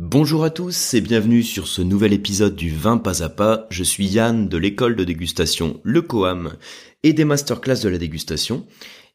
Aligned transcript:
Bonjour 0.00 0.44
à 0.44 0.50
tous 0.50 0.94
et 0.94 1.00
bienvenue 1.00 1.42
sur 1.42 1.66
ce 1.66 1.82
nouvel 1.82 2.12
épisode 2.12 2.54
du 2.54 2.70
vin 2.70 2.98
pas 2.98 3.24
à 3.24 3.28
pas. 3.28 3.66
Je 3.68 3.82
suis 3.82 4.06
Yann 4.06 4.48
de 4.48 4.56
l'école 4.56 4.94
de 4.94 5.02
dégustation 5.02 5.80
Le 5.82 6.02
Coam 6.02 6.52
et 7.02 7.12
des 7.12 7.24
masterclass 7.24 7.80
de 7.82 7.88
la 7.88 7.98
dégustation. 7.98 8.64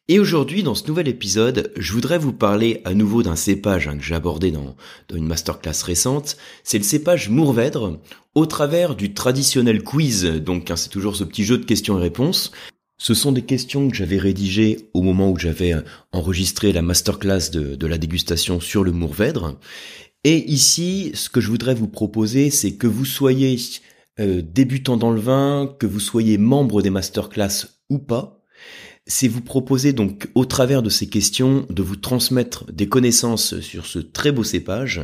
Et 0.08 0.20
aujourd'hui, 0.20 0.62
dans 0.62 0.74
ce 0.74 0.86
nouvel 0.86 1.08
épisode, 1.08 1.72
je 1.78 1.90
voudrais 1.94 2.18
vous 2.18 2.34
parler 2.34 2.82
à 2.84 2.92
nouveau 2.92 3.22
d'un 3.22 3.34
cépage 3.34 3.88
hein, 3.88 3.96
que 3.96 4.04
j'ai 4.04 4.14
abordé 4.14 4.50
dans, 4.50 4.76
une 5.14 5.26
masterclass 5.26 5.82
récente. 5.82 6.36
C'est 6.64 6.76
le 6.76 6.84
cépage 6.84 7.30
Mourvèdre, 7.30 7.98
au 8.34 8.44
travers 8.44 8.94
du 8.94 9.14
traditionnel 9.14 9.82
quiz. 9.82 10.24
Donc, 10.26 10.70
hein, 10.70 10.76
c'est 10.76 10.90
toujours 10.90 11.16
ce 11.16 11.24
petit 11.24 11.44
jeu 11.44 11.56
de 11.56 11.64
questions 11.64 11.98
et 11.98 12.02
réponses. 12.02 12.52
Ce 12.98 13.14
sont 13.14 13.32
des 13.32 13.42
questions 13.42 13.88
que 13.88 13.96
j'avais 13.96 14.18
rédigées 14.18 14.90
au 14.92 15.02
moment 15.02 15.30
où 15.30 15.38
j'avais 15.38 15.72
euh, 15.72 15.80
enregistré 16.12 16.72
la 16.72 16.80
masterclass 16.80 17.50
de, 17.52 17.74
de 17.74 17.86
la 17.86 17.98
dégustation 17.98 18.60
sur 18.60 18.84
le 18.84 18.92
Mourvèdre. 18.92 19.58
Et 20.24 20.50
ici, 20.50 21.10
ce 21.14 21.28
que 21.28 21.40
je 21.40 21.48
voudrais 21.48 21.74
vous 21.74 21.88
proposer, 21.88 22.48
c'est 22.50 22.76
que 22.76 22.86
vous 22.86 23.04
soyez 23.04 23.58
euh, 24.18 24.42
débutant 24.42 24.96
dans 24.96 25.10
le 25.10 25.20
vin, 25.20 25.74
que 25.78 25.86
vous 25.86 26.00
soyez 26.00 26.38
membre 26.38 26.80
des 26.80 26.90
masterclass 26.90 27.66
ou 27.90 27.98
pas, 27.98 28.40
c'est 29.06 29.28
vous 29.28 29.42
proposer 29.42 29.92
donc 29.92 30.30
au 30.34 30.46
travers 30.46 30.82
de 30.82 30.88
ces 30.88 31.08
questions 31.08 31.66
de 31.68 31.82
vous 31.82 31.96
transmettre 31.96 32.72
des 32.72 32.88
connaissances 32.88 33.60
sur 33.60 33.84
ce 33.84 33.98
très 33.98 34.32
beau 34.32 34.44
cépage 34.44 35.02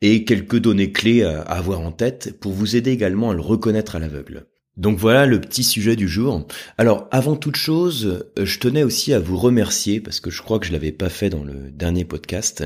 et 0.00 0.24
quelques 0.24 0.58
données 0.58 0.90
clés 0.90 1.22
à 1.22 1.42
avoir 1.42 1.80
en 1.80 1.92
tête 1.92 2.40
pour 2.40 2.52
vous 2.52 2.76
aider 2.76 2.92
également 2.92 3.30
à 3.30 3.34
le 3.34 3.42
reconnaître 3.42 3.94
à 3.94 3.98
l'aveugle. 3.98 4.46
Donc 4.78 4.98
voilà 4.98 5.26
le 5.26 5.38
petit 5.38 5.64
sujet 5.64 5.96
du 5.96 6.08
jour. 6.08 6.46
Alors 6.78 7.06
avant 7.10 7.36
toute 7.36 7.56
chose, 7.56 8.24
euh, 8.38 8.46
je 8.46 8.58
tenais 8.58 8.82
aussi 8.82 9.12
à 9.12 9.18
vous 9.18 9.36
remercier 9.36 10.00
parce 10.00 10.18
que 10.18 10.30
je 10.30 10.40
crois 10.40 10.58
que 10.58 10.64
je 10.64 10.72
l'avais 10.72 10.92
pas 10.92 11.10
fait 11.10 11.28
dans 11.28 11.44
le 11.44 11.70
dernier 11.70 12.06
podcast. 12.06 12.64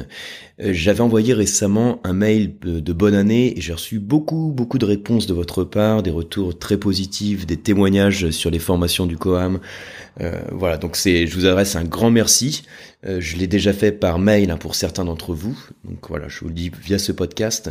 Euh, 0.60 0.72
j'avais 0.72 1.00
envoyé 1.00 1.34
récemment 1.34 2.00
un 2.04 2.12
mail 2.12 2.58
de 2.60 2.92
bonne 2.92 3.14
année 3.14 3.58
et 3.58 3.60
j'ai 3.60 3.72
reçu 3.72 3.98
beaucoup 3.98 4.52
beaucoup 4.54 4.78
de 4.78 4.86
réponses 4.86 5.26
de 5.26 5.34
votre 5.34 5.64
part, 5.64 6.04
des 6.04 6.12
retours 6.12 6.56
très 6.56 6.76
positifs, 6.76 7.44
des 7.44 7.56
témoignages 7.56 8.30
sur 8.30 8.52
les 8.52 8.60
formations 8.60 9.06
du 9.06 9.16
Coam. 9.16 9.58
Euh, 10.20 10.40
voilà, 10.52 10.76
donc 10.76 10.96
c'est, 10.96 11.26
je 11.26 11.34
vous 11.34 11.46
adresse 11.46 11.74
un 11.76 11.84
grand 11.84 12.12
merci. 12.12 12.62
Euh, 13.06 13.20
je 13.20 13.36
l'ai 13.36 13.46
déjà 13.46 13.72
fait 13.72 13.92
par 13.92 14.18
mail 14.18 14.50
hein, 14.50 14.56
pour 14.56 14.74
certains 14.74 15.04
d'entre 15.04 15.32
vous. 15.32 15.56
Donc 15.84 16.08
voilà, 16.08 16.28
je 16.28 16.40
vous 16.40 16.48
le 16.48 16.54
dis 16.54 16.70
via 16.82 16.98
ce 16.98 17.12
podcast. 17.12 17.70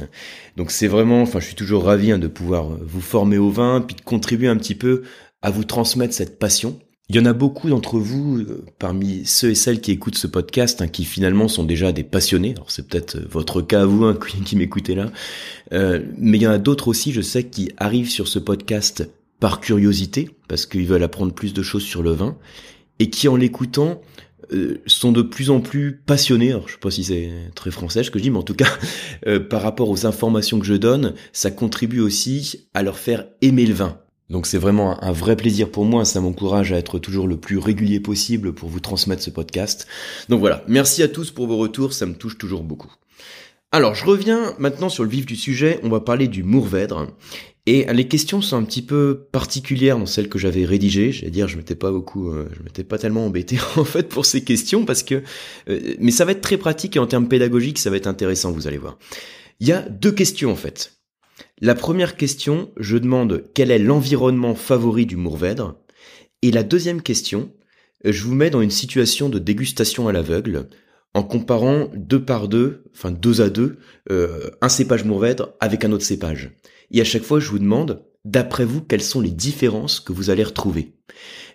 Donc 0.56 0.72
c'est 0.72 0.88
vraiment, 0.88 1.22
enfin, 1.22 1.40
je 1.40 1.48
suis 1.48 1.56
toujours 1.56 1.84
ravi 1.84 2.12
hein, 2.12 2.20
de 2.20 2.28
pouvoir 2.28 2.70
vous 2.82 3.02
former 3.02 3.38
au 3.38 3.50
vin, 3.50 3.82
puis 3.82 3.96
de 3.96 4.02
contribuer 4.02 4.48
un 4.48 4.58
petit 4.58 4.76
peu 4.76 5.04
à 5.42 5.50
vous 5.52 5.64
transmettre 5.64 6.14
cette 6.14 6.40
passion. 6.40 6.80
Il 7.10 7.16
y 7.16 7.20
en 7.20 7.26
a 7.26 7.34
beaucoup 7.34 7.70
d'entre 7.70 8.00
vous, 8.00 8.40
euh, 8.40 8.66
parmi 8.80 9.26
ceux 9.26 9.52
et 9.52 9.56
celles 9.56 9.80
qui 9.80 9.92
écoutent 9.92 10.18
ce 10.18 10.26
podcast, 10.26 10.82
hein, 10.82 10.88
qui 10.88 11.04
finalement 11.04 11.48
sont 11.48 11.64
déjà 11.64 11.92
des 11.92 12.04
passionnés. 12.04 12.54
Alors 12.56 12.72
c'est 12.72 12.88
peut-être 12.88 13.18
euh, 13.18 13.28
votre 13.30 13.62
cas 13.62 13.82
à 13.82 13.86
vous, 13.86 14.12
qui 14.46 14.56
m'écoutez 14.56 14.96
là. 14.96 15.12
mais 15.72 16.38
il 16.38 16.42
y 16.42 16.48
en 16.48 16.52
a 16.52 16.58
d'autres 16.58 16.88
aussi, 16.88 17.12
je 17.12 17.22
sais, 17.22 17.44
qui 17.44 17.72
arrivent 17.78 18.10
sur 18.10 18.28
ce 18.28 18.40
podcast 18.40 19.08
par 19.40 19.60
curiosité, 19.60 20.30
parce 20.48 20.66
qu'ils 20.66 20.88
veulent 20.88 21.04
apprendre 21.04 21.34
plus 21.34 21.54
de 21.54 21.62
choses 21.62 21.84
sur 21.84 22.02
le 22.02 22.12
vin, 22.12 22.38
et 23.00 23.10
qui 23.10 23.28
en 23.28 23.36
l'écoutant 23.36 24.02
euh, 24.52 24.82
sont 24.86 25.12
de 25.12 25.22
plus 25.22 25.50
en 25.50 25.60
plus 25.60 26.02
passionnés, 26.06 26.52
alors 26.52 26.68
je 26.68 26.74
sais 26.74 26.80
pas 26.80 26.92
si 26.92 27.04
c'est 27.04 27.32
très 27.56 27.72
français 27.72 28.04
ce 28.04 28.12
que 28.12 28.20
je 28.20 28.24
dis, 28.24 28.30
mais 28.32 28.38
en 28.38 28.44
tout 28.44 28.54
cas, 28.54 28.70
euh, 29.28 29.40
par 29.40 29.62
rapport 29.62 29.90
aux 29.90 30.06
informations 30.06 30.60
que 30.60 30.66
je 30.66 30.74
donne, 30.74 31.14
ça 31.34 31.52
contribue 31.52 32.00
aussi 32.00 32.68
à 32.74 32.84
leur 32.84 32.98
faire 32.98 33.26
aimer 33.42 33.66
le 33.66 33.74
vin. 33.74 34.00
Donc 34.30 34.48
c'est 34.48 34.58
vraiment 34.58 35.04
un 35.04 35.12
vrai 35.12 35.36
plaisir 35.36 35.70
pour 35.70 35.86
moi, 35.86 36.04
ça 36.04 36.20
m'encourage 36.20 36.74
à 36.74 36.78
être 36.78 36.98
toujours 36.98 37.28
le 37.28 37.38
plus 37.38 37.60
régulier 37.60 38.00
possible 38.00 38.54
pour 38.54 38.70
vous 38.70 38.80
transmettre 38.80 39.22
ce 39.22 39.30
podcast. 39.30 39.88
Donc 40.30 40.40
voilà, 40.40 40.64
merci 40.68 41.04
à 41.04 41.08
tous 41.08 41.32
pour 41.32 41.46
vos 41.46 41.58
retours, 41.58 41.94
ça 41.94 42.06
me 42.06 42.16
touche 42.16 42.38
toujours 42.38 42.64
beaucoup. 42.64 42.92
Alors 43.72 43.96
je 43.96 44.06
reviens 44.06 44.56
maintenant 44.58 44.90
sur 44.90 45.04
le 45.04 45.10
vif 45.10 45.26
du 45.26 45.36
sujet, 45.36 45.80
on 45.84 45.90
va 45.90 46.00
parler 46.00 46.28
du 46.28 46.44
Mourvèdre. 46.44 47.08
Et 47.68 47.92
les 47.92 48.08
questions 48.08 48.42
sont 48.42 48.58
un 48.58 48.64
petit 48.64 48.84
peu 48.84 49.28
particulières 49.32 49.98
dans 49.98 50.06
celles 50.06 50.30
que 50.30 50.38
j'avais 50.38 50.66
rédigées. 50.66 51.12
J'allais 51.12 51.32
dire, 51.32 51.48
je 51.48 51.58
m'étais 51.58 51.74
pas 51.76 51.92
beaucoup, 51.92 52.30
euh, 52.30 52.48
je 52.56 52.62
m'étais 52.62 52.84
pas 52.84 53.00
tellement 53.00 53.26
embêté 53.26 53.58
en 53.76 53.84
fait 53.84 54.08
pour 54.08 54.26
ces 54.26 54.44
questions 54.44 54.86
parce 54.86 55.02
que, 55.02 55.24
euh, 55.70 55.96
mais 56.00 56.12
ça 56.12 56.26
va 56.26 56.34
être 56.34 56.42
très 56.42 56.58
pratique 56.58 56.96
et 56.96 57.00
en 57.00 57.08
termes 57.08 57.28
pédagogiques, 57.28 57.80
ça 57.80 57.90
va 57.90 57.98
être 57.98 58.08
intéressant, 58.08 58.52
vous 58.52 58.68
allez 58.68 58.78
voir. 58.78 59.00
Il 59.60 59.68
y 59.68 59.72
a 59.72 59.82
deux 59.82 60.12
questions 60.12 60.52
en 60.52 60.56
fait. 60.56 60.94
La 61.60 61.74
première 61.74 62.18
question, 62.18 62.72
je 62.78 62.98
demande 62.98 63.46
quel 63.54 63.72
est 63.72 63.80
l'environnement 63.80 64.56
favori 64.56 65.06
du 65.06 65.16
Mourvèdre. 65.16 65.76
Et 66.42 66.52
la 66.52 66.64
deuxième 66.64 67.02
question, 67.02 67.52
je 68.04 68.24
vous 68.24 68.36
mets 68.36 68.52
dans 68.52 68.62
une 68.62 68.72
situation 68.72 69.30
de 69.30 69.40
dégustation 69.40 70.08
à 70.08 70.12
l'aveugle 70.12 70.70
en 71.16 71.24
comparant 71.24 71.88
deux 71.96 72.24
par 72.24 72.50
deux, 72.50 72.84
enfin 72.94 73.10
deux 73.10 73.42
à 73.42 73.50
deux, 73.50 73.78
euh, 74.12 74.52
un 74.62 74.68
cépage 74.68 75.06
Mourvèdre 75.06 75.54
avec 75.62 75.86
un 75.86 75.94
autre 75.94 76.04
cépage. 76.04 76.52
Et 76.92 77.00
à 77.00 77.06
chaque 77.06 77.24
fois, 77.24 77.40
je 77.40 77.50
vous 77.50 77.58
demande, 77.58 78.04
d'après 78.26 78.66
vous, 78.66 78.82
quelles 78.82 79.02
sont 79.02 79.22
les 79.22 79.32
différences 79.32 80.02
que 80.02 80.12
vous 80.12 80.30
allez 80.30 80.44
retrouver. 80.44 80.94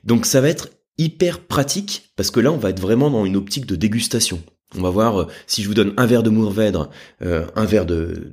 Donc 0.02 0.24
ça 0.24 0.40
va 0.40 0.48
être 0.48 0.70
hyper 0.96 1.40
pratique, 1.40 2.10
parce 2.16 2.30
que 2.30 2.40
là, 2.40 2.50
on 2.50 2.56
va 2.56 2.70
être 2.70 2.80
vraiment 2.80 3.10
dans 3.10 3.26
une 3.26 3.36
optique 3.36 3.66
de 3.66 3.76
dégustation. 3.76 4.42
On 4.78 4.80
va 4.80 4.90
voir 4.90 5.20
euh, 5.20 5.26
si 5.46 5.62
je 5.62 5.68
vous 5.68 5.74
donne 5.74 5.92
un 5.98 6.06
verre 6.06 6.22
de 6.22 6.30
Mourvèdre, 6.30 6.88
euh, 7.20 7.46
un 7.54 7.66
verre 7.66 7.84
de, 7.84 8.32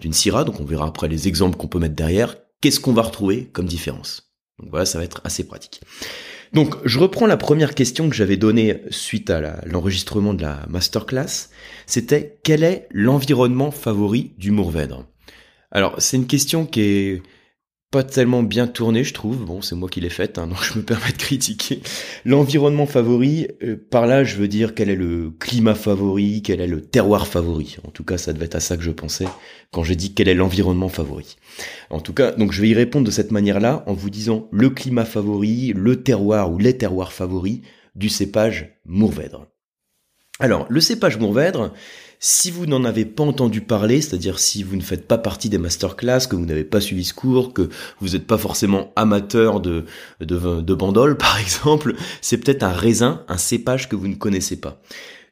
d'une 0.00 0.12
Syrah, 0.12 0.44
donc 0.44 0.60
on 0.60 0.64
verra 0.64 0.86
après 0.86 1.08
les 1.08 1.26
exemples 1.26 1.56
qu'on 1.56 1.66
peut 1.66 1.80
mettre 1.80 1.96
derrière, 1.96 2.36
qu'est-ce 2.60 2.78
qu'on 2.78 2.92
va 2.92 3.02
retrouver 3.02 3.46
comme 3.46 3.66
différence. 3.66 4.32
Donc 4.60 4.70
voilà, 4.70 4.86
ça 4.86 4.98
va 4.98 5.04
être 5.04 5.22
assez 5.24 5.42
pratique. 5.42 5.80
Donc 6.52 6.74
je 6.84 6.98
reprends 6.98 7.26
la 7.26 7.36
première 7.36 7.74
question 7.74 8.08
que 8.08 8.16
j'avais 8.16 8.36
donnée 8.36 8.82
suite 8.90 9.30
à 9.30 9.60
l'enregistrement 9.66 10.34
de 10.34 10.42
la 10.42 10.64
masterclass. 10.68 11.48
C'était 11.86 12.38
quel 12.42 12.62
est 12.62 12.88
l'environnement 12.90 13.70
favori 13.70 14.32
du 14.38 14.50
Mourvèdre? 14.50 15.06
Alors, 15.70 15.96
c'est 15.98 16.16
une 16.16 16.26
question 16.26 16.64
qui 16.64 16.80
est 16.80 17.22
pas 17.90 18.02
tellement 18.02 18.42
bien 18.42 18.66
tournée, 18.66 19.02
je 19.02 19.14
trouve. 19.14 19.44
Bon, 19.44 19.62
c'est 19.62 19.74
moi 19.74 19.88
qui 19.88 20.00
l'ai 20.00 20.10
faite, 20.10 20.38
hein, 20.38 20.46
donc 20.46 20.62
je 20.62 20.78
me 20.78 20.84
permets 20.84 21.12
de 21.12 21.16
critiquer. 21.16 21.80
L'environnement 22.24 22.86
favori, 22.86 23.48
euh, 23.62 23.76
par 23.90 24.06
là, 24.06 24.24
je 24.24 24.36
veux 24.36 24.48
dire 24.48 24.74
quel 24.74 24.90
est 24.90 24.96
le 24.96 25.30
climat 25.38 25.74
favori, 25.74 26.42
quel 26.42 26.60
est 26.60 26.66
le 26.66 26.82
terroir 26.82 27.26
favori. 27.26 27.76
En 27.86 27.90
tout 27.90 28.04
cas, 28.04 28.18
ça 28.18 28.32
devait 28.32 28.46
être 28.46 28.56
à 28.56 28.60
ça 28.60 28.76
que 28.76 28.82
je 28.82 28.90
pensais 28.90 29.26
quand 29.72 29.84
j'ai 29.84 29.96
dit 29.96 30.12
quel 30.12 30.28
est 30.28 30.34
l'environnement 30.34 30.88
favori. 30.90 31.36
En 31.88 32.00
tout 32.00 32.12
cas, 32.12 32.32
donc 32.32 32.52
je 32.52 32.60
vais 32.60 32.68
y 32.68 32.74
répondre 32.74 33.06
de 33.06 33.10
cette 33.10 33.30
manière-là 33.30 33.84
en 33.86 33.94
vous 33.94 34.10
disant 34.10 34.48
le 34.52 34.68
climat 34.68 35.06
favori, 35.06 35.72
le 35.74 36.02
terroir 36.02 36.52
ou 36.52 36.58
les 36.58 36.76
terroirs 36.76 37.12
favoris 37.12 37.60
du 37.94 38.08
cépage 38.08 38.78
Mourvèdre. 38.84 39.46
Alors, 40.40 40.66
le 40.68 40.80
cépage 40.80 41.18
Mourvèdre, 41.18 41.72
si 42.20 42.50
vous 42.50 42.66
n'en 42.66 42.84
avez 42.84 43.04
pas 43.04 43.22
entendu 43.22 43.60
parler, 43.60 44.00
c'est-à-dire 44.00 44.38
si 44.38 44.62
vous 44.62 44.76
ne 44.76 44.82
faites 44.82 45.06
pas 45.06 45.18
partie 45.18 45.48
des 45.48 45.58
masterclass, 45.58 46.26
que 46.28 46.36
vous 46.36 46.46
n'avez 46.46 46.64
pas 46.64 46.80
suivi 46.80 47.04
ce 47.04 47.14
cours, 47.14 47.52
que 47.52 47.68
vous 48.00 48.10
n'êtes 48.10 48.26
pas 48.26 48.38
forcément 48.38 48.92
amateur 48.96 49.60
de, 49.60 49.84
de, 50.20 50.60
de 50.60 50.74
bandol 50.74 51.16
par 51.18 51.38
exemple, 51.38 51.94
c'est 52.20 52.38
peut-être 52.38 52.62
un 52.62 52.72
raisin, 52.72 53.24
un 53.28 53.38
cépage 53.38 53.88
que 53.88 53.96
vous 53.96 54.08
ne 54.08 54.14
connaissez 54.14 54.60
pas. 54.60 54.80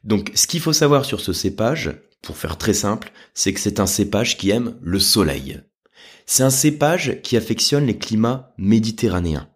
Donc 0.03 0.31
ce 0.35 0.47
qu'il 0.47 0.61
faut 0.61 0.73
savoir 0.73 1.05
sur 1.05 1.19
ce 1.19 1.33
cépage, 1.33 1.91
pour 2.21 2.37
faire 2.37 2.57
très 2.57 2.73
simple, 2.73 3.11
c'est 3.33 3.53
que 3.53 3.59
c'est 3.59 3.79
un 3.79 3.85
cépage 3.85 4.37
qui 4.37 4.49
aime 4.49 4.75
le 4.81 4.99
soleil. 4.99 5.61
C'est 6.25 6.43
un 6.43 6.49
cépage 6.49 7.21
qui 7.21 7.37
affectionne 7.37 7.85
les 7.85 7.97
climats 7.97 8.53
méditerranéens. 8.57 9.49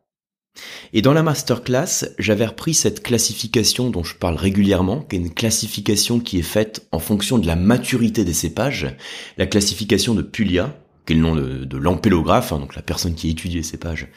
Et 0.94 1.02
dans 1.02 1.14
la 1.14 1.24
masterclass, 1.24 2.10
j'avais 2.20 2.46
repris 2.46 2.74
cette 2.74 3.02
classification 3.02 3.90
dont 3.90 4.04
je 4.04 4.16
parle 4.16 4.36
régulièrement, 4.36 5.02
qui 5.02 5.16
est 5.16 5.20
une 5.20 5.34
classification 5.34 6.20
qui 6.20 6.40
est 6.40 6.44
faite 6.44 6.88
en 6.92 7.00
fonction 7.00 7.38
de 7.38 7.48
la 7.48 7.56
maturité 7.56 8.26
des 8.26 8.34
cépages, 8.34 8.96
la 9.38 9.48
classification 9.48 10.14
de 10.14 10.22
Puglia, 10.22 10.76
qui 11.06 11.14
est 11.14 11.16
le 11.16 11.22
nom 11.22 11.36
de, 11.36 11.66
de 11.66 11.78
l'ampélographe, 11.78 12.52
hein, 12.52 12.60
donc 12.60 12.76
la 12.76 12.82
personne 12.82 13.16
qui 13.16 13.30
étudie 13.30 13.58
les 13.58 13.64
cépages, 13.64 14.08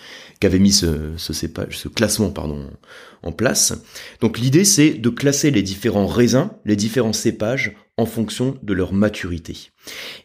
qui 0.41 0.47
avait 0.47 0.59
mis 0.59 0.73
ce, 0.73 1.17
cépage, 1.17 1.79
ce 1.79 1.89
classement 1.89 2.31
pardon, 2.31 2.71
en 3.23 3.33
place. 3.33 3.73
Donc 4.21 4.39
l'idée 4.39 4.65
c'est 4.65 4.95
de 4.95 5.09
classer 5.09 5.51
les 5.51 5.63
différents 5.63 6.07
raisins, 6.07 6.51
les 6.65 6.77
différents 6.77 7.13
cépages 7.13 7.75
en 7.97 8.07
fonction 8.07 8.59
de 8.63 8.75
leur 8.75 8.93
maturité. 8.93 9.71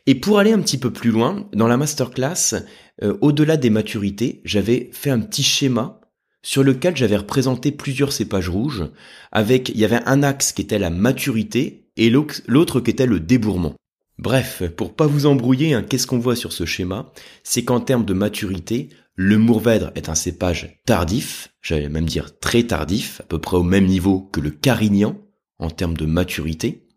Et 0.08 0.16
pour 0.16 0.40
aller 0.40 0.52
un 0.52 0.60
petit 0.60 0.80
peu 0.80 0.92
plus 0.92 1.12
loin, 1.12 1.48
dans 1.54 1.68
la 1.68 1.78
masterclass, 1.78 2.56
euh, 3.04 3.18
au-delà 3.22 3.58
des 3.58 3.70
maturités, 3.70 4.42
j'avais 4.44 4.90
fait 4.92 5.12
un 5.12 5.20
petit 5.20 5.44
schéma 5.44 5.99
sur 6.42 6.64
lequel 6.64 6.96
j'avais 6.96 7.18
représenté 7.18 7.72
plusieurs 7.72 8.14
cépages 8.14 8.50
rouges, 8.50 8.86
avec, 9.32 9.70
il 9.70 9.78
y 9.78 9.86
avait 9.86 10.02
un 10.06 10.24
axe 10.24 10.52
qui 10.52 10.62
était 10.62 10.80
la 10.80 10.90
maturité 10.90 11.90
et 11.98 12.10
l'autre 12.10 12.80
qui 12.80 12.92
était 12.92 13.06
le 13.06 13.20
débourrement. 13.20 13.76
Bref, 14.18 14.64
pour 14.76 14.96
pas 14.96 15.08
vous 15.08 15.26
embrouiller, 15.26 15.74
hein, 15.74 15.84
qu'est-ce 15.84 16.08
qu'on 16.08 16.20
voit 16.20 16.36
sur 16.36 16.52
ce 16.52 16.66
schéma? 16.66 17.12
C'est 17.44 17.64
qu'en 17.64 17.80
termes 17.80 18.06
de 18.06 18.14
maturité, 18.14 18.90
le 19.16 19.38
Mourvèdre 19.38 19.92
est 19.96 20.10
un 20.10 20.16
cépage 20.16 20.82
tardif, 20.86 21.50
j'allais 21.62 21.90
même 21.90 22.06
dire 22.06 22.40
très 22.40 22.64
tardif, 22.64 23.22
à 23.22 23.24
peu 23.26 23.40
près 23.40 23.58
au 23.58 23.64
même 23.64 23.86
niveau 23.86 24.22
que 24.22 24.40
le 24.40 24.50
Carignan 24.50 25.20
en 25.58 25.70
termes 25.70 25.98
de 25.98 26.06
maturité, 26.06 26.88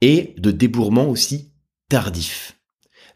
et 0.00 0.34
de 0.36 0.50
débourrement 0.50 1.08
aussi 1.08 1.52
tardif. 1.88 2.57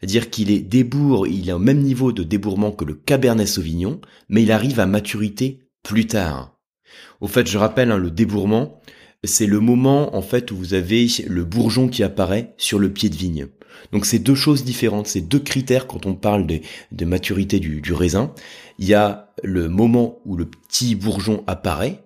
C'est-à-dire 0.03 0.29
qu'il 0.29 0.51
est 0.51 0.59
débourre, 0.59 1.27
il 1.27 1.47
est 1.47 1.53
au 1.53 1.59
même 1.59 1.79
niveau 1.79 2.11
de 2.11 2.23
débourrement 2.23 2.73
que 2.73 2.83
le 2.83 2.93
Cabernet 2.93 3.47
Sauvignon, 3.47 4.01
mais 4.27 4.43
il 4.43 4.51
arrive 4.51 4.81
à 4.81 4.85
maturité 4.85 5.61
plus 5.81 6.07
tard. 6.07 6.59
Au 7.21 7.27
fait, 7.27 7.47
je 7.47 7.57
rappelle, 7.57 7.89
hein, 7.89 7.97
le 7.97 8.11
débourrement, 8.11 8.81
c'est 9.23 9.45
le 9.45 9.61
moment 9.61 10.13
en 10.13 10.21
fait 10.21 10.51
où 10.51 10.57
vous 10.57 10.73
avez 10.73 11.07
le 11.25 11.45
bourgeon 11.45 11.87
qui 11.87 12.03
apparaît 12.03 12.53
sur 12.57 12.79
le 12.79 12.91
pied 12.91 13.07
de 13.07 13.15
vigne. 13.15 13.47
Donc 13.93 14.05
c'est 14.05 14.19
deux 14.19 14.35
choses 14.35 14.65
différentes, 14.65 15.07
c'est 15.07 15.21
deux 15.21 15.39
critères 15.39 15.87
quand 15.87 16.05
on 16.05 16.15
parle 16.15 16.47
de, 16.47 17.05
maturité 17.05 17.61
du, 17.61 17.79
du 17.79 17.93
raisin. 17.93 18.33
Il 18.79 18.85
y 18.85 18.93
a 18.93 19.33
le 19.41 19.69
moment 19.69 20.19
où 20.25 20.35
le 20.35 20.47
petit 20.47 20.95
bourgeon 20.95 21.45
apparaît, 21.47 22.03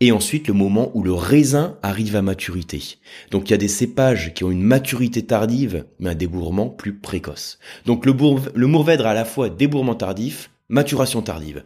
et 0.00 0.12
ensuite 0.12 0.48
le 0.48 0.54
moment 0.54 0.90
où 0.94 1.02
le 1.02 1.12
raisin 1.12 1.78
arrive 1.82 2.16
à 2.16 2.22
maturité. 2.22 2.98
Donc 3.30 3.48
il 3.48 3.52
y 3.52 3.54
a 3.54 3.58
des 3.58 3.68
cépages 3.68 4.34
qui 4.34 4.44
ont 4.44 4.50
une 4.50 4.62
maturité 4.62 5.24
tardive, 5.24 5.86
mais 5.98 6.10
un 6.10 6.14
débourrement 6.14 6.68
plus 6.68 6.94
précoce. 6.94 7.58
Donc 7.86 8.04
le, 8.04 8.14
le 8.54 8.66
mourvèdre 8.66 9.06
a 9.06 9.10
à 9.10 9.14
la 9.14 9.24
fois 9.24 9.48
débourrement 9.48 9.94
tardif, 9.94 10.50
maturation 10.68 11.22
tardive. 11.22 11.62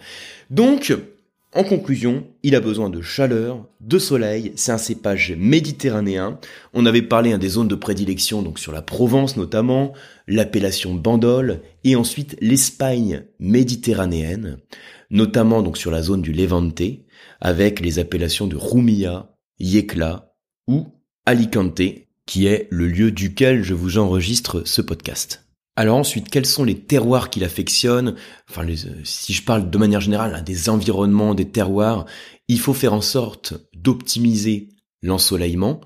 Donc, 0.51 0.95
en 1.53 1.65
conclusion, 1.65 2.29
il 2.45 2.55
a 2.55 2.61
besoin 2.61 2.91
de 2.91 3.01
chaleur, 3.01 3.67
de 3.81 3.99
soleil, 3.99 4.53
c'est 4.55 4.71
un 4.71 4.79
cépage 4.79 5.35
méditerranéen. 5.37 6.39
On 6.75 6.87
avait 6.87 7.03
parlé 7.03 7.33
hein, 7.33 7.39
des 7.39 7.49
zones 7.49 7.67
de 7.67 7.75
prédilection, 7.75 8.43
donc 8.43 8.61
sur 8.61 8.71
la 8.71 8.83
Provence 8.83 9.37
notamment, 9.37 9.93
l'appellation 10.29 10.95
Bandol, 10.95 11.61
et 11.83 11.97
ensuite 11.97 12.37
l'Espagne 12.41 13.25
méditerranéenne, 13.41 14.59
notamment 15.11 15.63
donc 15.63 15.77
sur 15.77 15.91
la 15.91 16.03
zone 16.03 16.23
du 16.23 16.33
Levante, 16.33 16.83
avec 17.41 17.81
les 17.81 17.99
appellations 17.99 18.47
de 18.47 18.57
Rumilla, 18.57 19.37
Yecla 19.59 20.35
ou 20.67 20.89
Alicante, 21.27 21.83
qui 22.27 22.47
est 22.47 22.69
le 22.71 22.87
lieu 22.87 23.11
duquel 23.11 23.63
je 23.63 23.75
vous 23.75 23.99
enregistre 23.99 24.63
ce 24.65 24.83
podcast. 24.83 25.45
Alors 25.77 25.97
ensuite, 25.97 26.29
quels 26.29 26.47
sont 26.47 26.65
les 26.65 26.79
terroirs 26.79 27.31
qu'il 27.31 27.45
affectionne 27.45 28.17
Enfin, 28.51 28.67
euh, 28.69 28.75
si 29.05 29.33
je 29.33 29.43
parle 29.43 29.71
de 29.71 29.79
manière 29.79 30.01
générale 30.01 30.35
hein, 30.35 30.43
des 30.43 30.69
environnements, 30.69 31.35
des 31.35 31.49
terroirs, 31.49 32.07
il 32.49 32.59
faut 32.59 32.75
faire 32.75 32.93
en 32.93 33.01
sorte 33.01 33.55
d'optimiser 33.75 34.69
l'ensoleillement. 35.03 35.81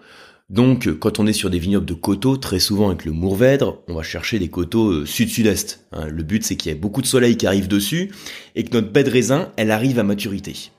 Donc, 0.51 0.99
quand 0.99 1.19
on 1.19 1.27
est 1.27 1.33
sur 1.33 1.49
des 1.49 1.59
vignobles 1.59 1.87
de 1.87 1.95
coteaux, 1.95 2.37
très 2.37 2.59
souvent 2.59 2.89
avec 2.89 3.05
le 3.05 3.13
Mourvèdre, 3.13 3.83
on 3.89 3.95
va 3.95 4.03
chercher 4.03 4.39
des 4.39 4.49
coteaux 4.49 4.91
euh, 4.91 5.07
sud-sud-est. 5.07 5.87
Hein. 5.93 6.09
le 6.09 6.23
but, 6.23 6.45
c'est 6.45 6.57
qu'il 6.57 6.71
y 6.71 6.75
ait 6.75 6.79
beaucoup 6.79 7.01
de 7.01 7.07
soleil 7.07 7.37
qui 7.37 7.47
arrive 7.47 7.69
dessus 7.69 8.13
et 8.55 8.65
que 8.65 8.73
notre 8.73 8.91
baie 8.91 9.05
de 9.05 9.11
raisin, 9.11 9.53
elle 9.57 9.71
arrive 9.71 9.99
à 9.99 10.03
maturité. 10.03 10.71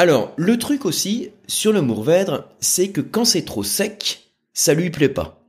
Alors, 0.00 0.32
le 0.38 0.58
truc 0.58 0.86
aussi, 0.86 1.28
sur 1.46 1.74
le 1.74 1.82
Mourvèdre, 1.82 2.48
c'est 2.58 2.88
que 2.88 3.02
quand 3.02 3.26
c'est 3.26 3.44
trop 3.44 3.62
sec, 3.62 4.32
ça 4.54 4.72
lui 4.72 4.88
plaît 4.88 5.10
pas. 5.10 5.44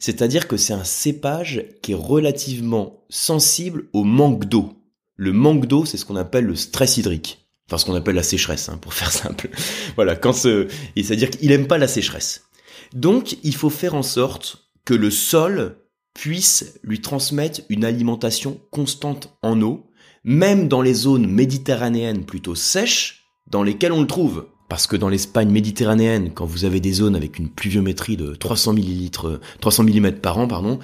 C'est-à-dire 0.00 0.48
que 0.48 0.56
c'est 0.56 0.72
un 0.72 0.82
cépage 0.82 1.66
qui 1.82 1.92
est 1.92 1.94
relativement 1.94 3.04
sensible 3.08 3.84
au 3.92 4.02
manque 4.02 4.46
d'eau. 4.46 4.72
Le 5.14 5.32
manque 5.32 5.66
d'eau, 5.66 5.84
c'est 5.84 5.98
ce 5.98 6.04
qu'on 6.04 6.16
appelle 6.16 6.46
le 6.46 6.56
stress 6.56 6.96
hydrique. 6.96 7.46
Enfin, 7.68 7.78
ce 7.78 7.84
qu'on 7.84 7.94
appelle 7.94 8.16
la 8.16 8.24
sécheresse, 8.24 8.68
hein, 8.68 8.76
pour 8.76 8.92
faire 8.92 9.12
simple. 9.12 9.50
voilà, 9.94 10.16
quand 10.16 10.32
ce... 10.32 10.66
c'est-à-dire 10.96 11.30
qu'il 11.30 11.52
aime 11.52 11.68
pas 11.68 11.78
la 11.78 11.86
sécheresse. 11.86 12.46
Donc, 12.92 13.36
il 13.44 13.54
faut 13.54 13.70
faire 13.70 13.94
en 13.94 14.02
sorte 14.02 14.68
que 14.84 14.94
le 14.94 15.12
sol 15.12 15.76
puisse 16.12 16.74
lui 16.82 17.00
transmettre 17.00 17.60
une 17.68 17.84
alimentation 17.84 18.60
constante 18.72 19.38
en 19.42 19.62
eau, 19.62 19.86
même 20.24 20.66
dans 20.66 20.82
les 20.82 20.94
zones 20.94 21.28
méditerranéennes 21.28 22.24
plutôt 22.24 22.56
sèches, 22.56 23.21
dans 23.52 23.62
lesquelles 23.62 23.92
on 23.92 24.00
le 24.00 24.06
trouve. 24.08 24.46
Parce 24.68 24.86
que 24.86 24.96
dans 24.96 25.10
l'Espagne 25.10 25.50
méditerranéenne, 25.50 26.32
quand 26.32 26.46
vous 26.46 26.64
avez 26.64 26.80
des 26.80 26.94
zones 26.94 27.14
avec 27.14 27.38
une 27.38 27.50
pluviométrie 27.50 28.16
de 28.16 28.34
300 28.34 28.72
millilitres, 28.72 29.38
300 29.60 29.84
mm 29.84 30.12
par 30.12 30.38
an, 30.38 30.48
pardon, 30.48 30.78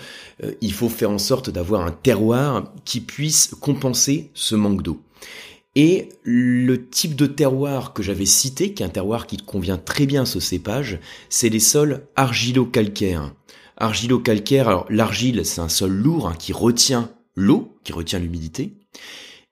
euh, 0.44 0.52
il 0.60 0.74
faut 0.74 0.90
faire 0.90 1.10
en 1.10 1.18
sorte 1.18 1.48
d'avoir 1.48 1.86
un 1.86 1.90
terroir 1.90 2.74
qui 2.84 3.00
puisse 3.00 3.54
compenser 3.58 4.30
ce 4.34 4.54
manque 4.54 4.82
d'eau. 4.82 5.00
Et 5.74 6.10
le 6.22 6.88
type 6.88 7.16
de 7.16 7.26
terroir 7.26 7.94
que 7.94 8.02
j'avais 8.02 8.26
cité, 8.26 8.74
qui 8.74 8.82
est 8.82 8.86
un 8.86 8.90
terroir 8.90 9.26
qui 9.26 9.38
convient 9.38 9.78
très 9.78 10.04
bien 10.04 10.26
ce 10.26 10.38
cépage, 10.38 10.98
c'est 11.30 11.48
les 11.48 11.60
sols 11.60 12.02
argilo-calcaires. 12.14 13.32
Argilo-calcaire, 13.78 14.68
alors 14.68 14.86
l'argile, 14.90 15.46
c'est 15.46 15.62
un 15.62 15.68
sol 15.70 15.92
lourd 15.92 16.28
hein, 16.28 16.34
qui 16.38 16.52
retient 16.52 17.10
l'eau, 17.34 17.78
qui 17.84 17.92
retient 17.92 18.18
l'humidité. 18.18 18.74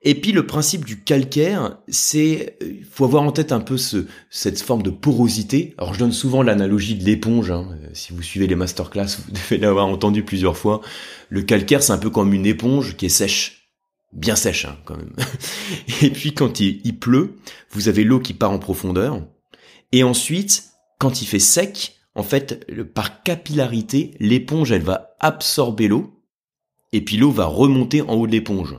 Et 0.03 0.15
puis 0.15 0.33
le 0.33 0.47
principe 0.47 0.85
du 0.85 1.03
calcaire, 1.03 1.79
c'est 1.89 2.59
il 2.61 2.85
faut 2.85 3.05
avoir 3.05 3.23
en 3.23 3.33
tête 3.33 3.51
un 3.51 3.61
peu 3.61 3.77
ce, 3.77 4.07
cette 4.31 4.61
forme 4.61 4.83
de 4.83 4.91
porosité. 4.91 5.75
Alors 5.79 5.95
je 5.95 5.99
donne 5.99 6.13
souvent 6.13 6.43
l'analogie 6.43 6.95
de 6.95 7.05
l'éponge. 7.05 7.51
Hein. 7.51 7.69
Euh, 7.83 7.89
si 7.93 8.13
vous 8.13 8.23
suivez 8.23 8.47
les 8.47 8.55
masterclass, 8.55 9.07
vous 9.27 9.33
devez 9.33 9.59
l'avoir 9.59 9.87
entendu 9.87 10.23
plusieurs 10.23 10.57
fois. 10.57 10.81
Le 11.29 11.43
calcaire, 11.43 11.83
c'est 11.83 11.93
un 11.93 11.99
peu 11.99 12.11
comme 12.11 12.35
une 12.35 12.47
éponge 12.47 12.97
qui 12.97 13.07
est 13.07 13.11
sèche, 13.11 13.73
bien 14.13 14.37
sèche 14.37 14.67
hein, 14.67 14.77
quand 14.85 14.97
même. 14.97 15.13
Et 16.03 16.11
puis 16.11 16.35
quand 16.35 16.61
il, 16.61 16.81
il 16.85 16.99
pleut, 16.99 17.37
vous 17.71 17.89
avez 17.89 18.05
l'eau 18.05 18.21
qui 18.21 18.35
part 18.35 18.53
en 18.53 18.59
profondeur. 18.59 19.23
Et 19.93 20.03
ensuite, 20.05 20.65
quand 20.99 21.23
il 21.23 21.27
fait 21.27 21.39
sec, 21.39 21.97
en 22.15 22.23
fait, 22.23 22.67
par 22.95 23.23
capillarité, 23.23 24.15
l'éponge, 24.21 24.73
elle 24.73 24.83
va 24.83 25.17
absorber 25.21 25.89
l'eau. 25.89 26.23
Et 26.93 27.03
puis 27.03 27.17
l'eau 27.17 27.31
va 27.31 27.47
remonter 27.47 28.03
en 28.03 28.15
haut 28.15 28.27
de 28.27 28.33
l'éponge. 28.33 28.77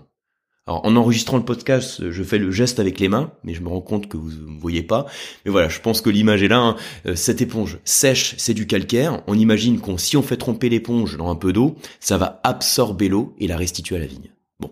Alors, 0.68 0.86
en 0.86 0.98
enregistrant 0.98 1.38
le 1.38 1.46
podcast, 1.46 2.12
je 2.12 2.24
fais 2.24 2.38
le 2.38 2.52
geste 2.52 2.80
avec 2.80 3.00
les 3.00 3.08
mains, 3.08 3.32
mais 3.46 3.54
je 3.54 3.62
me 3.62 3.70
rends 3.70 3.82
compte 3.82 4.10
que 4.10 4.18
vous 4.18 4.32
ne 4.32 4.60
voyez 4.60 4.84
pas. 4.84 5.06
Mais 5.46 5.52
voilà, 5.52 5.70
je 5.70 5.80
pense 5.80 6.02
que 6.02 6.10
l'image 6.10 6.44
est 6.44 6.50
là. 6.50 6.60
Hein. 6.60 6.76
Euh, 7.06 7.16
cette 7.16 7.42
éponge 7.42 7.80
sèche, 7.86 8.36
c'est 8.38 8.54
du 8.54 8.68
calcaire. 8.68 9.24
On 9.28 9.40
imagine 9.40 9.80
qu'on, 9.80 9.98
si 9.98 10.18
on 10.18 10.22
fait 10.22 10.36
tromper 10.36 10.68
l'éponge 10.68 11.16
dans 11.16 11.32
un 11.32 11.36
peu 11.36 11.54
d'eau, 11.54 11.76
ça 12.02 12.18
va 12.18 12.42
absorber 12.44 13.08
l'eau 13.08 13.34
et 13.40 13.48
la 13.48 13.56
restituer 13.56 13.96
à 13.96 14.00
la 14.00 14.08
vigne. 14.08 14.30
Bon, 14.60 14.72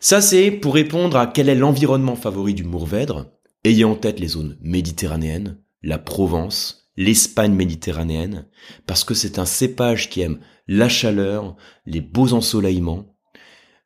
ça 0.00 0.20
c'est 0.20 0.50
pour 0.50 0.74
répondre 0.74 1.16
à 1.16 1.26
quel 1.26 1.48
est 1.48 1.54
l'environnement 1.54 2.16
favori 2.16 2.54
du 2.54 2.64
Mourvèdre. 2.64 3.26
Ayez 3.64 3.84
en 3.84 3.94
tête 3.94 4.18
les 4.18 4.28
zones 4.28 4.56
méditerranéennes, 4.62 5.58
la 5.82 5.98
Provence, 5.98 6.90
l'Espagne 6.96 7.52
méditerranéenne, 7.52 8.46
parce 8.86 9.04
que 9.04 9.14
c'est 9.14 9.38
un 9.38 9.44
cépage 9.44 10.08
qui 10.08 10.22
aime 10.22 10.38
la 10.66 10.88
chaleur, 10.88 11.54
les 11.84 12.00
beaux 12.00 12.32
ensoleillements, 12.32 13.14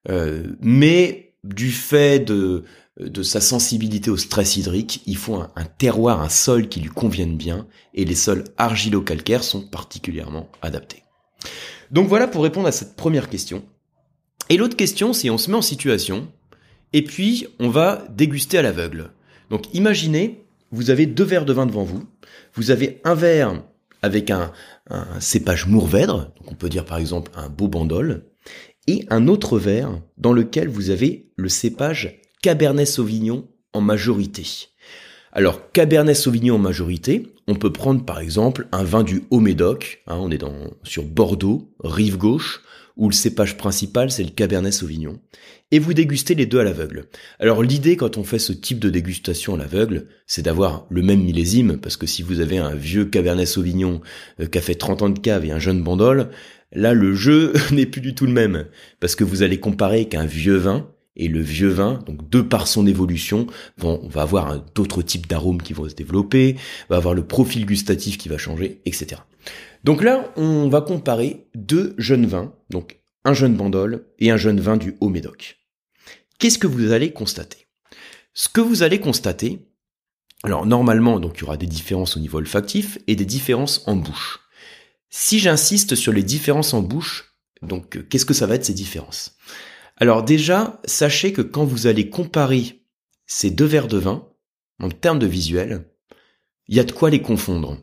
euh, 0.09 0.57
mais 0.61 1.30
du 1.45 1.71
fait 1.71 2.21
de, 2.21 2.65
de 2.99 3.23
sa 3.23 3.41
sensibilité 3.41 4.11
au 4.11 4.17
stress 4.17 4.57
hydrique, 4.57 5.03
il 5.07 5.17
faut 5.17 5.37
un, 5.37 5.65
terroir, 5.79 6.21
un 6.21 6.29
sol 6.29 6.69
qui 6.69 6.81
lui 6.81 6.91
convienne 6.91 7.37
bien, 7.37 7.67
et 7.95 8.05
les 8.05 8.15
sols 8.15 8.45
argilo-calcaires 8.59 9.45
sont 9.45 9.63
particulièrement 9.63 10.51
adaptés. 10.63 11.03
Donc 11.91 12.09
voilà 12.09 12.29
pour 12.29 12.43
répondre 12.43 12.69
à 12.69 12.73
cette 12.73 12.97
première 12.97 13.29
question. 13.29 13.65
Et 14.49 14.57
l'autre 14.57 14.77
question, 14.77 15.13
c'est 15.13 15.31
on 15.31 15.39
se 15.39 15.51
met 15.51 15.57
en 15.57 15.63
situation, 15.63 16.29
et 16.93 17.03
puis 17.03 17.47
on 17.59 17.71
va 17.71 18.05
déguster 18.11 18.59
à 18.59 18.63
l'aveugle. 18.63 19.11
Donc 19.49 19.73
imaginez, 19.75 20.45
vous 20.71 20.91
avez 20.91 21.07
deux 21.07 21.25
verres 21.25 21.45
de 21.45 21.53
vin 21.53 21.67
devant 21.67 21.85
vous, 21.85 22.05
vous 22.55 22.71
avez 22.71 23.01
un 23.05 23.15
verre 23.15 23.63
avec 24.03 24.31
un, 24.31 24.53
cépage 25.21 25.67
mourvèdre, 25.67 26.33
on 26.47 26.55
peut 26.55 26.69
dire 26.69 26.85
par 26.85 26.99
exemple 26.99 27.31
un 27.37 27.49
beau 27.49 27.69
bandol, 27.69 28.25
et 28.91 29.07
un 29.09 29.29
autre 29.29 29.57
verre 29.57 30.03
dans 30.19 30.33
lequel 30.33 30.69
vous 30.69 30.91
avez 30.91 31.31
le 31.37 31.49
cépage 31.49 32.21
Cabernet 32.43 32.89
Sauvignon 32.89 33.47
en 33.73 33.81
majorité. 33.81 34.45
Alors 35.33 35.71
Cabernet 35.71 36.17
Sauvignon 36.17 36.57
en 36.57 36.59
majorité, 36.59 37.29
on 37.47 37.55
peut 37.55 37.73
prendre 37.73 38.05
par 38.05 38.19
exemple 38.19 38.67
un 38.73 38.83
vin 38.83 39.05
du 39.05 39.23
Haut-Médoc, 39.31 40.03
hein, 40.09 40.19
on 40.21 40.33
est 40.33 40.43
sur 40.83 41.05
Bordeaux, 41.05 41.71
rive 41.85 42.17
gauche, 42.17 42.63
où 42.97 43.09
le 43.09 43.15
cépage 43.15 43.57
principal 43.57 44.11
c'est 44.11 44.25
le 44.25 44.31
Cabernet 44.31 44.73
Sauvignon, 44.73 45.21
et 45.71 45.79
vous 45.79 45.95
dégustez 45.95 46.35
les 46.35 46.47
deux 46.47 46.59
à 46.59 46.65
l'aveugle. 46.65 47.07
Alors 47.39 47.63
l'idée 47.63 47.97
quand 47.97 48.19
on 48.19 48.25
fait 48.25 48.41
ce 48.41 48.53
type 48.53 48.81
de 48.81 48.91
dégustation 48.91 49.55
à 49.55 49.59
l'aveugle, 49.59 50.09
c'est 50.27 50.43
d'avoir 50.43 50.87
le 50.91 51.03
même 51.03 51.23
millésime, 51.23 51.79
parce 51.79 51.97
que 51.97 52.09
si 52.09 52.25
vous 52.25 52.41
avez 52.41 52.59
un 52.59 52.75
vieux 52.75 53.05
Cabernet 53.05 53.47
Sauvignon 53.47 54.01
euh, 54.41 54.47
qui 54.47 54.59
a 54.59 54.63
fait 54.63 54.75
30 54.75 55.03
ans 55.03 55.11
de 55.11 55.21
cave 55.21 55.45
et 55.45 55.53
un 55.53 55.61
jeune 55.61 55.85
bandol, 55.85 56.31
Là, 56.73 56.95
le 56.95 57.15
jeu 57.15 57.53
n'est 57.73 57.87
plus 57.87 58.01
du 58.01 58.15
tout 58.15 58.27
le 58.27 58.33
même, 58.33 58.67
parce 59.01 59.15
que 59.15 59.25
vous 59.25 59.43
allez 59.43 59.61
comparer 59.61 60.07
qu'un 60.09 60.27
vieux 60.27 60.57
vin, 60.57 60.89
et 61.17 61.29
le 61.29 61.41
vieux 61.41 61.69
vin, 61.69 61.99
donc 62.07 62.31
de 62.31 62.41
par 62.41 62.67
son 62.67 62.87
évolution, 62.87 63.47
on 63.83 64.09
va 64.09 64.23
avoir 64.23 64.61
d'autres 64.75 65.03
types 65.03 65.27
d'arômes 65.27 65.61
qui 65.61 65.73
vont 65.73 65.89
se 65.89 65.95
développer, 65.95 66.57
va 66.89 66.97
avoir 66.97 67.15
le 67.15 67.27
profil 67.27 67.67
gustatif 67.67 68.17
qui 68.17 68.29
va 68.29 68.39
changer, 68.39 68.81
etc. 68.87 69.21
Donc 69.85 70.03
là, 70.03 70.33
on 70.37 70.69
va 70.69 70.81
comparer 70.81 71.47
deux 71.55 71.95
jeunes 71.99 72.27
vins, 72.27 72.55
donc 72.71 73.01
un 73.25 73.35
jeune 73.35 73.55
bandol 73.55 74.07
et 74.19 74.31
un 74.31 74.37
jeune 74.37 74.61
vin 74.61 74.77
du 74.77 74.97
Haut-Médoc. 75.01 75.59
Qu'est-ce 76.39 76.59
que 76.59 76.67
vous 76.67 76.93
allez 76.93 77.13
constater? 77.13 77.67
Ce 78.33 78.49
que 78.49 78.61
vous 78.61 78.83
allez 78.83 79.01
constater, 79.01 79.67
alors 80.43 80.65
normalement, 80.65 81.21
donc 81.21 81.37
il 81.37 81.41
y 81.41 81.45
aura 81.45 81.57
des 81.57 81.67
différences 81.67 82.17
au 82.17 82.21
niveau 82.21 82.39
olfactif 82.39 82.99
et 83.07 83.17
des 83.17 83.27
différences 83.27 83.83
en 83.87 83.97
bouche. 83.97 84.41
Si 85.11 85.41
j'insiste 85.41 85.97
sur 85.97 86.13
les 86.13 86.23
différences 86.23 86.73
en 86.73 86.83
bouche, 86.83 87.35
donc 87.63 87.97
euh, 87.97 88.03
qu'est-ce 88.03 88.25
que 88.25 88.35
ça 88.35 88.47
va 88.47 88.55
être 88.55 88.65
ces 88.65 88.75
différences? 88.75 89.37
Alors 89.97 90.23
déjà, 90.23 90.81
sachez 90.85 91.33
que 91.33 91.43
quand 91.43 91.65
vous 91.65 91.87
allez 91.87 92.09
comparer 92.09 92.83
ces 93.27 93.51
deux 93.51 93.67
verres 93.67 93.89
de 93.89 93.99
vin, 93.99 94.29
en 94.81 94.89
termes 94.89 95.19
de 95.19 95.27
visuel, 95.27 95.85
il 96.69 96.77
y 96.77 96.81
a 96.81 96.85
de 96.85 96.93
quoi 96.93 97.11
les 97.11 97.21
confondre. 97.21 97.79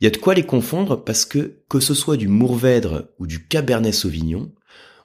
Il 0.00 0.04
y 0.04 0.06
a 0.06 0.10
de 0.10 0.16
quoi 0.16 0.34
les 0.34 0.46
confondre 0.46 1.04
parce 1.04 1.24
que, 1.24 1.62
que 1.68 1.80
ce 1.80 1.94
soit 1.94 2.16
du 2.16 2.28
Mourvèdre 2.28 3.08
ou 3.18 3.26
du 3.26 3.46
Cabernet 3.46 3.92
Sauvignon, 3.92 4.52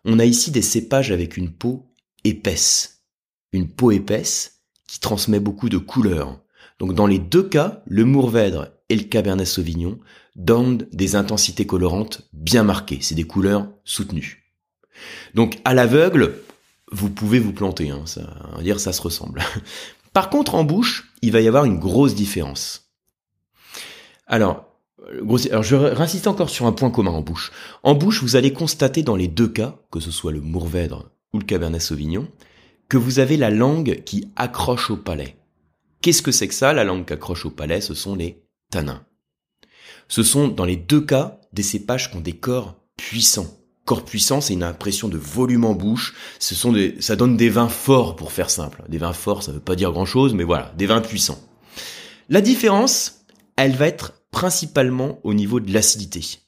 on 0.06 0.20
a 0.20 0.26
ici 0.26 0.52
des 0.52 0.62
cépages 0.62 1.12
avec 1.12 1.36
une 1.36 1.52
peau 1.52 1.92
épaisse. 2.24 3.04
Une 3.52 3.70
peau 3.70 3.92
épaisse 3.92 4.62
qui 4.88 5.00
transmet 5.00 5.40
beaucoup 5.40 5.70
de 5.70 5.78
couleurs. 5.80 6.40
Donc 6.80 6.94
dans 6.94 7.08
les 7.08 7.20
deux 7.20 7.44
cas, 7.44 7.84
le 7.88 8.06
Mourvèdre 8.06 8.70
et 8.90 8.96
le 8.96 9.04
Cabernet 9.04 9.48
Sauvignon 9.48 10.00
donnent 10.36 10.88
des 10.92 11.16
intensités 11.16 11.66
colorantes 11.66 12.28
bien 12.34 12.64
marquées. 12.64 13.00
C'est 13.02 13.16
des 13.16 13.26
couleurs 13.26 13.68
soutenues. 13.84 14.44
Donc 15.34 15.60
à 15.66 15.74
l'aveugle, 15.74 16.36
vous 16.92 17.10
pouvez 17.10 17.40
vous 17.40 17.54
planter, 17.54 17.90
hein, 17.90 18.04
ça, 18.06 18.36
dire 18.62 18.80
ça 18.80 18.94
se 18.94 19.02
ressemble. 19.02 19.42
Par 20.14 20.30
contre, 20.30 20.56
en 20.56 20.64
bouche, 20.64 21.12
il 21.22 21.32
va 21.32 21.42
y 21.42 21.48
avoir 21.48 21.66
une 21.66 21.80
grosse 21.80 22.16
différence. 22.16 22.92
Alors, 24.28 24.66
alors 25.52 25.64
je 25.64 25.76
réinsiste 25.76 26.28
encore 26.28 26.50
sur 26.50 26.66
un 26.66 26.72
point 26.72 26.90
commun 26.90 27.12
en 27.12 27.22
bouche. 27.22 27.52
En 27.84 27.96
bouche, 27.96 28.22
vous 28.22 28.36
allez 28.36 28.54
constater 28.54 29.04
dans 29.04 29.16
les 29.16 29.28
deux 29.28 29.50
cas, 29.50 29.76
que 29.92 30.00
ce 30.00 30.12
soit 30.12 30.32
le 30.32 30.42
Mourvèdre 30.42 31.12
ou 31.34 31.40
le 31.40 31.46
Cabernet 31.46 31.82
Sauvignon, 31.82 32.28
que 32.88 32.98
vous 32.98 33.20
avez 33.20 33.36
la 33.36 33.50
langue 33.50 34.04
qui 34.06 34.30
accroche 34.36 34.90
au 34.90 34.98
palais. 34.98 35.36
Qu'est-ce 36.02 36.22
que 36.22 36.32
c'est 36.32 36.48
que 36.48 36.54
ça, 36.54 36.72
la 36.72 36.84
langue 36.84 37.06
qui 37.06 37.14
accroche 37.14 37.46
au 37.46 37.52
palais? 37.52 37.82
Ce 37.82 37.94
sont 37.94 38.16
les 38.16 38.44
tanins. 38.70 39.06
Ce 40.08 40.24
sont, 40.24 40.48
dans 40.48 40.66
les 40.66 40.76
deux 40.76 41.02
cas, 41.02 41.40
des 41.54 41.64
cépages 41.64 42.12
qui 42.12 42.18
ont 42.18 42.22
des 42.22 42.38
corps 42.38 42.76
puissants. 42.98 43.48
Corps 43.86 44.06
puissant, 44.06 44.42
c'est 44.42 44.54
une 44.54 44.64
impression 44.64 45.10
de 45.10 45.18
volume 45.18 45.66
en 45.66 45.74
bouche. 45.74 46.16
Ce 46.40 46.56
sont 46.56 46.72
des, 46.72 46.96
ça 47.02 47.16
donne 47.16 47.38
des 47.38 47.50
vins 47.50 47.70
forts, 47.70 48.16
pour 48.16 48.32
faire 48.32 48.50
simple. 48.50 48.84
Des 48.90 48.98
vins 48.98 49.14
forts, 49.14 49.44
ça 49.44 49.52
veut 49.52 49.60
pas 49.60 49.76
dire 49.76 49.92
grand 49.92 50.06
chose, 50.06 50.34
mais 50.34 50.44
voilà, 50.44 50.74
des 50.78 50.88
vins 50.88 51.02
puissants. 51.02 51.40
La 52.30 52.42
différence, 52.42 53.26
elle 53.58 53.76
va 53.76 53.88
être 53.88 54.26
principalement 54.32 55.20
au 55.24 55.34
niveau 55.34 55.60
de 55.60 55.72
l'acidité. 55.72 56.40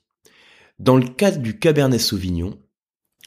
Dans 0.80 0.98
le 0.98 1.08
cas 1.08 1.32
du 1.32 1.58
Cabernet 1.60 2.02
Sauvignon, 2.02 2.58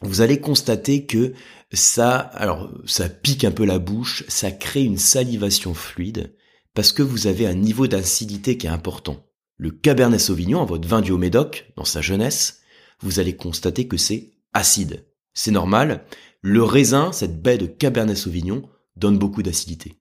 vous 0.02 0.20
allez 0.20 0.40
constater 0.40 1.06
que 1.06 1.34
ça, 1.72 2.16
alors, 2.18 2.70
ça 2.86 3.08
pique 3.08 3.44
un 3.44 3.50
peu 3.52 3.64
la 3.64 3.78
bouche, 3.78 4.24
ça 4.28 4.50
crée 4.50 4.82
une 4.82 4.98
salivation 4.98 5.74
fluide, 5.74 6.34
parce 6.74 6.92
que 6.92 7.02
vous 7.02 7.26
avez 7.26 7.46
un 7.46 7.54
niveau 7.54 7.86
d'acidité 7.86 8.56
qui 8.56 8.66
est 8.66 8.70
important. 8.70 9.24
Le 9.60 9.70
Cabernet 9.70 10.18
Sauvignon, 10.18 10.64
votre 10.64 10.88
vin 10.88 11.02
du 11.02 11.12
Haut-Médoc, 11.12 11.70
dans 11.76 11.84
sa 11.84 12.00
jeunesse, 12.00 12.62
vous 13.00 13.20
allez 13.20 13.36
constater 13.36 13.86
que 13.86 13.98
c'est 13.98 14.30
acide. 14.54 15.04
C'est 15.34 15.50
normal. 15.50 16.06
Le 16.40 16.62
raisin, 16.62 17.12
cette 17.12 17.42
baie 17.42 17.58
de 17.58 17.66
Cabernet 17.66 18.16
Sauvignon, 18.16 18.62
donne 18.96 19.18
beaucoup 19.18 19.42
d'acidité. 19.42 19.96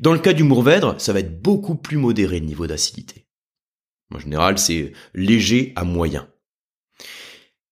Dans 0.00 0.14
le 0.14 0.20
cas 0.20 0.32
du 0.32 0.42
Mourvèdre, 0.42 0.98
ça 0.98 1.12
va 1.12 1.20
être 1.20 1.42
beaucoup 1.42 1.74
plus 1.74 1.98
modéré 1.98 2.40
le 2.40 2.46
niveau 2.46 2.66
d'acidité. 2.66 3.26
En 4.10 4.18
général, 4.18 4.56
c'est 4.56 4.94
léger 5.12 5.74
à 5.76 5.84
moyen. 5.84 6.26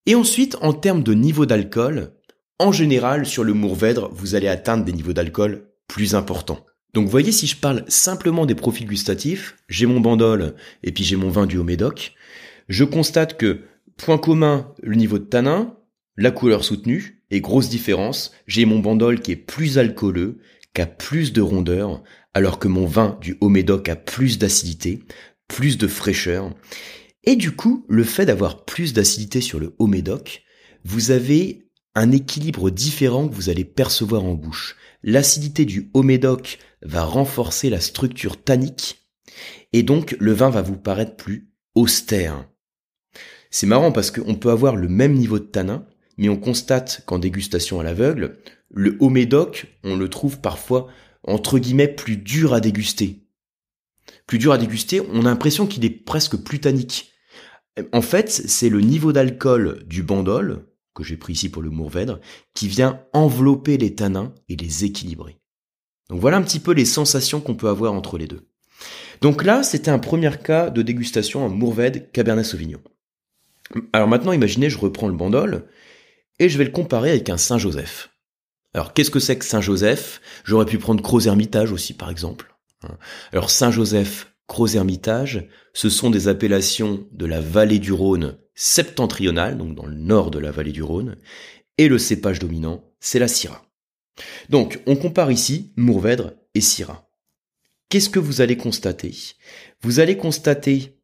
Et 0.05 0.15
ensuite, 0.15 0.59
en 0.61 0.75
termes 0.75 1.03
de 1.03 1.15
niveau 1.15 1.47
d'alcool, 1.47 2.13
en 2.59 2.73
général, 2.73 3.25
sur 3.25 3.43
le 3.43 3.55
Mourvèdre, 3.55 4.11
vous 4.13 4.35
allez 4.35 4.49
atteindre 4.49 4.85
des 4.85 4.93
niveaux 4.93 5.15
d'alcool 5.15 5.73
plus 5.89 6.15
importants. 6.15 6.67
Donc, 6.95 7.09
voyez, 7.09 7.33
si 7.33 7.47
je 7.47 7.57
parle 7.57 7.85
simplement 7.89 8.47
des 8.47 8.55
profils 8.55 8.87
gustatifs, 8.87 9.57
j'ai 9.69 9.87
mon 9.87 10.01
bandol 10.01 10.55
et 10.83 10.93
puis 10.93 11.05
j'ai 11.05 11.17
mon 11.17 11.31
vin 11.31 11.47
du 11.47 11.57
Haut-Médoc, 11.57 12.15
je 12.69 12.85
constate 12.85 13.37
que, 13.37 13.63
point 13.97 14.19
commun, 14.19 14.73
le 14.83 14.95
niveau 14.97 15.19
de 15.19 15.25
tanin, 15.25 15.77
la 16.17 16.31
couleur 16.31 16.65
soutenue, 16.65 17.23
et 17.31 17.41
grosse 17.41 17.71
différence, 17.71 18.33
j'ai 18.47 18.67
mon 18.67 18.79
bandol 18.79 19.21
qui 19.21 19.33
est 19.33 19.37
plus 19.37 19.79
alcooleux, 19.79 20.39
qui 20.75 20.83
a 20.83 20.87
plus 20.87 21.33
de 21.33 21.41
rondeur, 21.41 22.03
alors 22.35 22.59
que 22.59 22.69
mon 22.69 22.87
vin 22.87 23.19
du 23.21 23.39
Haut-Médoc 23.41 23.89
a 23.89 23.97
plus 23.97 24.39
d'acidité, 24.39 25.03
plus 25.49 25.79
de 25.79 25.87
fraîcheur. 25.87 26.55
Et 27.25 27.37
du 27.37 27.53
coup, 27.53 27.87
le 27.89 28.05
fait 28.05 28.27
d'avoir 28.27 28.65
plus 28.65 28.93
d'acidité 28.93 29.41
sur 29.41 29.61
le 29.61 29.75
haut 29.79 29.87
médoc, 29.87 30.43
vous 30.85 31.11
avez 31.11 31.69
un 31.95 32.11
équilibre 32.11 32.71
différent 32.71 33.29
que 33.29 33.35
vous 33.35 33.49
allez 33.51 33.65
percevoir 33.65 34.25
en 34.25 34.35
bouche. 34.35 34.77
L'acidité 35.03 35.65
du 35.65 35.91
haut 35.95 36.03
médoc 36.03 36.59
va 36.83 37.05
renforcer 37.05 37.71
la 37.71 37.81
structure 37.81 38.43
tannique 38.43 39.09
et 39.73 39.83
donc 39.83 40.17
le 40.19 40.33
vin 40.33 40.51
va 40.51 40.63
vous 40.63 40.77
paraître 40.77 41.17
plus 41.17 41.51
austère. 41.75 42.49
C'est 43.51 43.67
marrant 43.67 43.93
parce 43.93 44.11
qu'on 44.11 44.35
peut 44.35 44.51
avoir 44.51 44.77
le 44.77 44.89
même 44.89 45.15
niveau 45.15 45.39
de 45.39 45.45
tanin, 45.45 45.87
mais 46.17 46.29
on 46.29 46.37
constate 46.37 47.03
qu'en 47.07 47.19
dégustation 47.19 47.81
à 47.81 47.85
l'aveugle, 47.85 48.39
le 48.71 48.97
haut 49.01 49.11
médoc, 49.11 49.67
on 49.85 49.97
le 49.97 50.09
trouve 50.09 50.41
parfois 50.41 50.89
entre 51.25 51.59
guillemets 51.59 51.89
plus 51.89 52.17
dur 52.17 52.55
à 52.55 52.61
déguster 52.61 53.23
plus 54.27 54.39
dur 54.39 54.53
à 54.53 54.59
déguster, 54.59 55.01
on 55.13 55.21
a 55.21 55.31
l'impression 55.31 55.67
qu'il 55.67 55.85
est 55.85 55.91
presque 55.91 56.37
plus 56.37 56.61
tannique. 56.61 57.13
En 57.93 58.03
fait, 58.03 58.31
c'est 58.31 58.69
le 58.69 58.81
niveau 58.81 59.13
d'alcool 59.13 59.83
du 59.87 60.03
bandol, 60.03 60.67
que 60.95 61.03
j'ai 61.03 61.17
pris 61.17 61.33
ici 61.33 61.49
pour 61.49 61.63
le 61.63 61.71
Mourvèdre, 61.71 62.21
qui 62.55 62.69
vient 62.69 63.03
envelopper 63.13 63.79
les 63.79 63.95
tanins 63.95 64.35
et 64.49 64.57
les 64.57 64.85
équilibrer. 64.85 65.39
Donc 66.11 66.21
voilà 66.21 66.37
un 66.37 66.43
petit 66.43 66.61
peu 66.61 66.73
les 66.73 66.85
sensations 66.85 67.41
qu'on 67.41 67.55
peut 67.55 67.69
avoir 67.69 67.93
entre 67.93 68.19
les 68.19 68.27
deux. 68.27 68.49
Donc 69.21 69.45
là, 69.45 69.63
c'était 69.63 69.91
un 69.91 69.99
premier 69.99 70.31
cas 70.37 70.69
de 70.71 70.83
dégustation 70.83 71.45
en 71.45 71.49
Mourvèdre 71.49 72.01
Cabernet 72.13 72.45
Sauvignon. 72.45 72.81
Alors 73.93 74.09
maintenant, 74.09 74.33
imaginez, 74.33 74.69
je 74.69 74.79
reprends 74.79 75.09
le 75.09 75.15
bandol 75.15 75.69
et 76.39 76.49
je 76.49 76.59
vais 76.59 76.65
le 76.65 76.71
comparer 76.71 77.11
avec 77.11 77.31
un 77.31 77.39
Saint-Joseph. 77.39 78.11
Alors 78.75 78.93
qu'est-ce 78.93 79.11
que 79.11 79.21
c'est 79.21 79.39
que 79.39 79.45
Saint-Joseph? 79.45 80.21
J'aurais 80.45 80.67
pu 80.67 80.79
prendre 80.79 81.03
Croz 81.03 81.27
Hermitage 81.27 81.73
aussi, 81.73 81.95
par 81.95 82.11
exemple. 82.11 82.55
Alors 83.33 83.51
Saint-Joseph, 83.51 84.35
Croz-Hermitage, 84.49 85.49
ce 85.73 85.89
sont 85.89 86.11
des 86.11 86.29
appellations 86.29 87.07
de 87.13 87.27
la 87.27 87.41
vallée 87.41 87.79
du 87.79 87.93
Rhône 87.93 88.37
septentrionale, 88.55 89.57
donc 89.57 89.75
dans 89.75 89.87
le 89.87 89.95
nord 89.95 90.31
de 90.31 90.39
la 90.39 90.51
vallée 90.51 90.73
du 90.73 90.83
Rhône, 90.83 91.17
et 91.79 91.89
le 91.89 91.99
cépage 91.99 92.39
dominant, 92.39 92.85
c'est 93.01 93.19
la 93.19 93.29
Syrah. 93.29 93.65
Donc, 94.51 94.81
on 94.87 94.97
compare 94.97 95.33
ici 95.33 95.73
Mourvèdre 95.77 96.33
et 96.55 96.61
Syrah. 96.61 97.09
Qu'est-ce 97.89 98.11
que 98.11 98.19
vous 98.19 98.41
allez 98.41 98.57
constater? 98.57 99.15
Vous 99.83 100.01
allez 100.01 100.17
constater, 100.17 100.99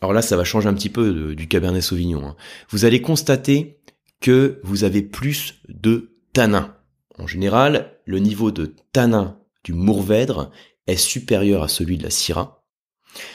alors 0.00 0.12
là 0.12 0.22
ça 0.22 0.36
va 0.36 0.44
changer 0.44 0.68
un 0.68 0.74
petit 0.74 0.90
peu 0.90 1.34
du 1.34 1.48
Cabernet 1.48 1.82
Sauvignon, 1.82 2.26
hein. 2.26 2.36
vous 2.70 2.84
allez 2.84 3.00
constater 3.00 3.80
que 4.20 4.60
vous 4.62 4.84
avez 4.84 5.02
plus 5.02 5.60
de 5.68 6.16
tanin. 6.32 6.76
En 7.18 7.26
général, 7.26 7.98
le 8.04 8.18
niveau 8.18 8.50
de 8.50 8.74
tanin 8.92 9.38
du 9.62 9.72
Mourvèdre 9.72 10.50
est 10.86 10.96
supérieur 10.96 11.62
à 11.62 11.68
celui 11.68 11.98
de 11.98 12.02
la 12.02 12.10
Syrah. 12.10 12.64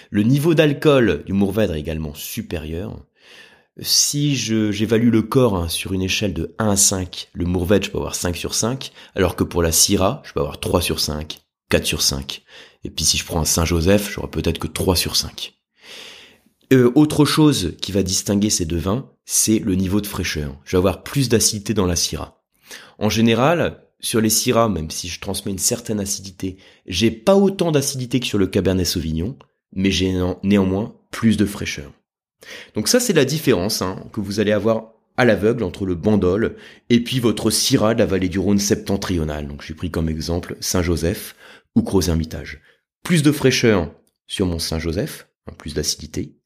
Le 0.09 0.23
niveau 0.23 0.53
d'alcool 0.53 1.23
du 1.25 1.33
Mourvèdre 1.33 1.75
est 1.75 1.79
également 1.79 2.13
supérieur. 2.13 3.05
Si 3.81 4.35
j'évalue 4.35 5.09
le 5.09 5.21
corps 5.21 5.55
hein, 5.55 5.69
sur 5.69 5.93
une 5.93 6.01
échelle 6.01 6.33
de 6.33 6.53
1 6.59 6.69
à 6.69 6.75
5, 6.75 7.29
le 7.33 7.45
Mourvèdre, 7.45 7.85
je 7.85 7.91
peux 7.91 7.97
avoir 7.97 8.15
5 8.15 8.35
sur 8.35 8.53
5, 8.53 8.91
alors 9.15 9.35
que 9.35 9.43
pour 9.43 9.63
la 9.63 9.71
Syrah, 9.71 10.21
je 10.25 10.33
peux 10.33 10.41
avoir 10.41 10.59
3 10.59 10.81
sur 10.81 10.99
5, 10.99 11.39
4 11.69 11.85
sur 11.85 12.01
5. 12.01 12.43
Et 12.83 12.89
puis 12.89 13.05
si 13.05 13.17
je 13.17 13.25
prends 13.25 13.39
un 13.39 13.45
Saint-Joseph, 13.45 14.11
j'aurai 14.11 14.29
peut-être 14.29 14.59
que 14.59 14.67
3 14.67 14.95
sur 14.95 15.15
5. 15.15 15.53
Euh, 16.73 16.91
autre 16.95 17.25
chose 17.25 17.75
qui 17.81 17.91
va 17.91 18.03
distinguer 18.03 18.49
ces 18.49 18.65
deux 18.65 18.77
vins, 18.77 19.09
c'est 19.25 19.59
le 19.59 19.75
niveau 19.75 20.01
de 20.01 20.07
fraîcheur. 20.07 20.55
Je 20.65 20.71
vais 20.71 20.79
avoir 20.79 21.03
plus 21.03 21.29
d'acidité 21.29 21.73
dans 21.73 21.87
la 21.87 21.95
Syrah. 21.95 22.43
En 22.99 23.09
général, 23.09 23.83
sur 24.01 24.21
les 24.21 24.29
Syrah, 24.29 24.69
même 24.69 24.91
si 24.91 25.07
je 25.07 25.19
transmets 25.19 25.51
une 25.51 25.57
certaine 25.57 25.99
acidité, 25.99 26.57
j'ai 26.85 27.11
pas 27.11 27.35
autant 27.35 27.71
d'acidité 27.71 28.19
que 28.19 28.27
sur 28.27 28.37
le 28.37 28.47
Cabernet 28.47 28.85
Sauvignon, 28.85 29.37
mais 29.73 29.91
j'ai 29.91 30.13
néanmoins 30.43 30.95
plus 31.11 31.37
de 31.37 31.45
fraîcheur. 31.45 31.91
Donc 32.75 32.87
ça, 32.87 32.99
c'est 32.99 33.13
la 33.13 33.25
différence 33.25 33.81
hein, 33.81 34.03
que 34.13 34.21
vous 34.21 34.39
allez 34.39 34.51
avoir 34.51 34.93
à 35.17 35.25
l'aveugle 35.25 35.63
entre 35.63 35.85
le 35.85 35.95
Bandol 35.95 36.55
et 36.89 37.03
puis 37.03 37.19
votre 37.19 37.51
Syrah 37.51 37.93
de 37.93 37.99
la 37.99 38.05
vallée 38.05 38.29
du 38.29 38.39
Rhône 38.39 38.59
septentrionale. 38.59 39.47
Donc 39.47 39.61
j'ai 39.61 39.73
pris 39.73 39.91
comme 39.91 40.09
exemple 40.09 40.55
Saint-Joseph 40.61 41.35
ou 41.75 41.81
Gros-Hermitage. 41.81 42.61
Plus 43.03 43.23
de 43.23 43.31
fraîcheur 43.31 43.91
sur 44.27 44.45
mon 44.45 44.59
Saint-Joseph, 44.59 45.27
hein, 45.47 45.53
plus 45.57 45.73
d'acidité, 45.73 46.37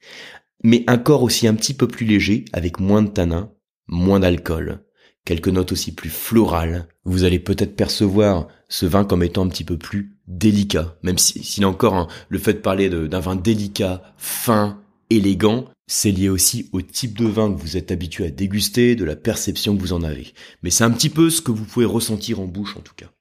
mais 0.64 0.84
un 0.88 0.98
corps 0.98 1.24
aussi 1.24 1.48
un 1.48 1.56
petit 1.56 1.74
peu 1.74 1.88
plus 1.88 2.06
léger 2.06 2.46
avec 2.54 2.80
moins 2.80 3.02
de 3.02 3.10
tanin, 3.10 3.52
moins 3.88 4.20
d'alcool 4.20 4.84
quelques 5.26 5.50
notes 5.50 5.72
aussi 5.72 5.94
plus 5.94 6.10
florales. 6.10 6.88
Vous 7.06 7.24
allez 7.24 7.40
peut-être 7.40 7.76
percevoir 7.76 8.48
ce 8.70 8.86
vin 8.86 9.06
comme 9.06 9.24
étant 9.24 9.46
un 9.46 9.50
petit 9.50 9.64
peu 9.64 9.78
plus 9.78 10.18
délicat, 10.28 10.96
même 11.04 11.18
s'il 11.18 11.64
a 11.64 11.68
encore 11.68 12.08
le 12.30 12.40
fait 12.40 12.54
de 12.54 12.60
parler 12.60 12.90
d'un 12.90 13.20
vin 13.20 13.36
délicat, 13.36 14.02
fin, 14.18 14.82
élégant, 15.10 15.66
c'est 15.94 16.10
lié 16.10 16.28
aussi 16.28 16.70
au 16.72 16.82
type 16.82 17.20
de 17.20 17.28
vin 17.28 17.54
que 17.54 17.62
vous 17.62 17.78
êtes 17.78 17.92
habitué 17.92 18.26
à 18.26 18.32
déguster, 18.32 18.96
de 18.96 19.06
la 19.06 19.16
perception 19.16 19.78
que 19.78 19.82
vous 19.82 19.94
en 19.94 20.02
avez. 20.02 20.34
Mais 20.64 20.72
c'est 20.72 20.84
un 20.84 20.90
petit 20.90 21.12
peu 21.12 21.30
ce 21.30 21.40
que 21.40 21.52
vous 21.52 21.66
pouvez 21.66 21.86
ressentir 21.86 22.40
en 22.40 22.46
bouche 22.46 22.76
en 22.76 22.80
tout 22.80 22.96
cas. 22.98 23.12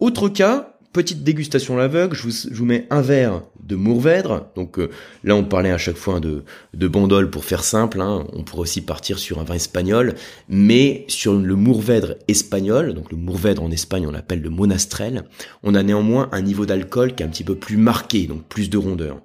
Autre 0.00 0.30
cas, 0.30 0.78
petite 0.94 1.22
dégustation 1.22 1.74
à 1.74 1.80
l'aveugle, 1.80 2.16
je 2.16 2.48
vous, 2.50 2.64
mets 2.64 2.86
un 2.88 3.02
verre 3.02 3.42
de 3.62 3.76
Mourvèdre. 3.76 4.46
Donc 4.56 4.78
euh, 4.78 4.88
là, 5.22 5.36
on 5.36 5.44
parlait 5.44 5.70
à 5.70 5.76
chaque 5.76 5.98
fois 5.98 6.18
de, 6.18 6.44
de 6.72 6.88
bandol 6.88 7.28
pour 7.28 7.44
faire 7.44 7.62
simple. 7.62 8.00
Hein. 8.00 8.26
On 8.32 8.42
pourrait 8.42 8.62
aussi 8.62 8.80
partir 8.80 9.18
sur 9.18 9.38
un 9.38 9.44
vin 9.44 9.56
espagnol, 9.56 10.14
mais 10.48 11.04
sur 11.08 11.34
le 11.34 11.56
Mourvèdre 11.56 12.14
espagnol, 12.26 12.94
donc 12.94 13.10
le 13.10 13.18
Mourvèdre 13.18 13.62
en 13.62 13.70
Espagne, 13.70 14.06
on 14.06 14.12
l'appelle 14.12 14.40
le 14.40 14.50
Monastrel, 14.50 15.24
on 15.62 15.74
a 15.74 15.82
néanmoins 15.82 16.30
un 16.32 16.40
niveau 16.40 16.64
d'alcool 16.64 17.14
qui 17.14 17.22
est 17.22 17.26
un 17.26 17.28
petit 17.30 17.44
peu 17.44 17.54
plus 17.54 17.76
marqué, 17.76 18.26
donc 18.26 18.44
plus 18.48 18.70
de 18.70 18.78
rondeur. 18.78 19.20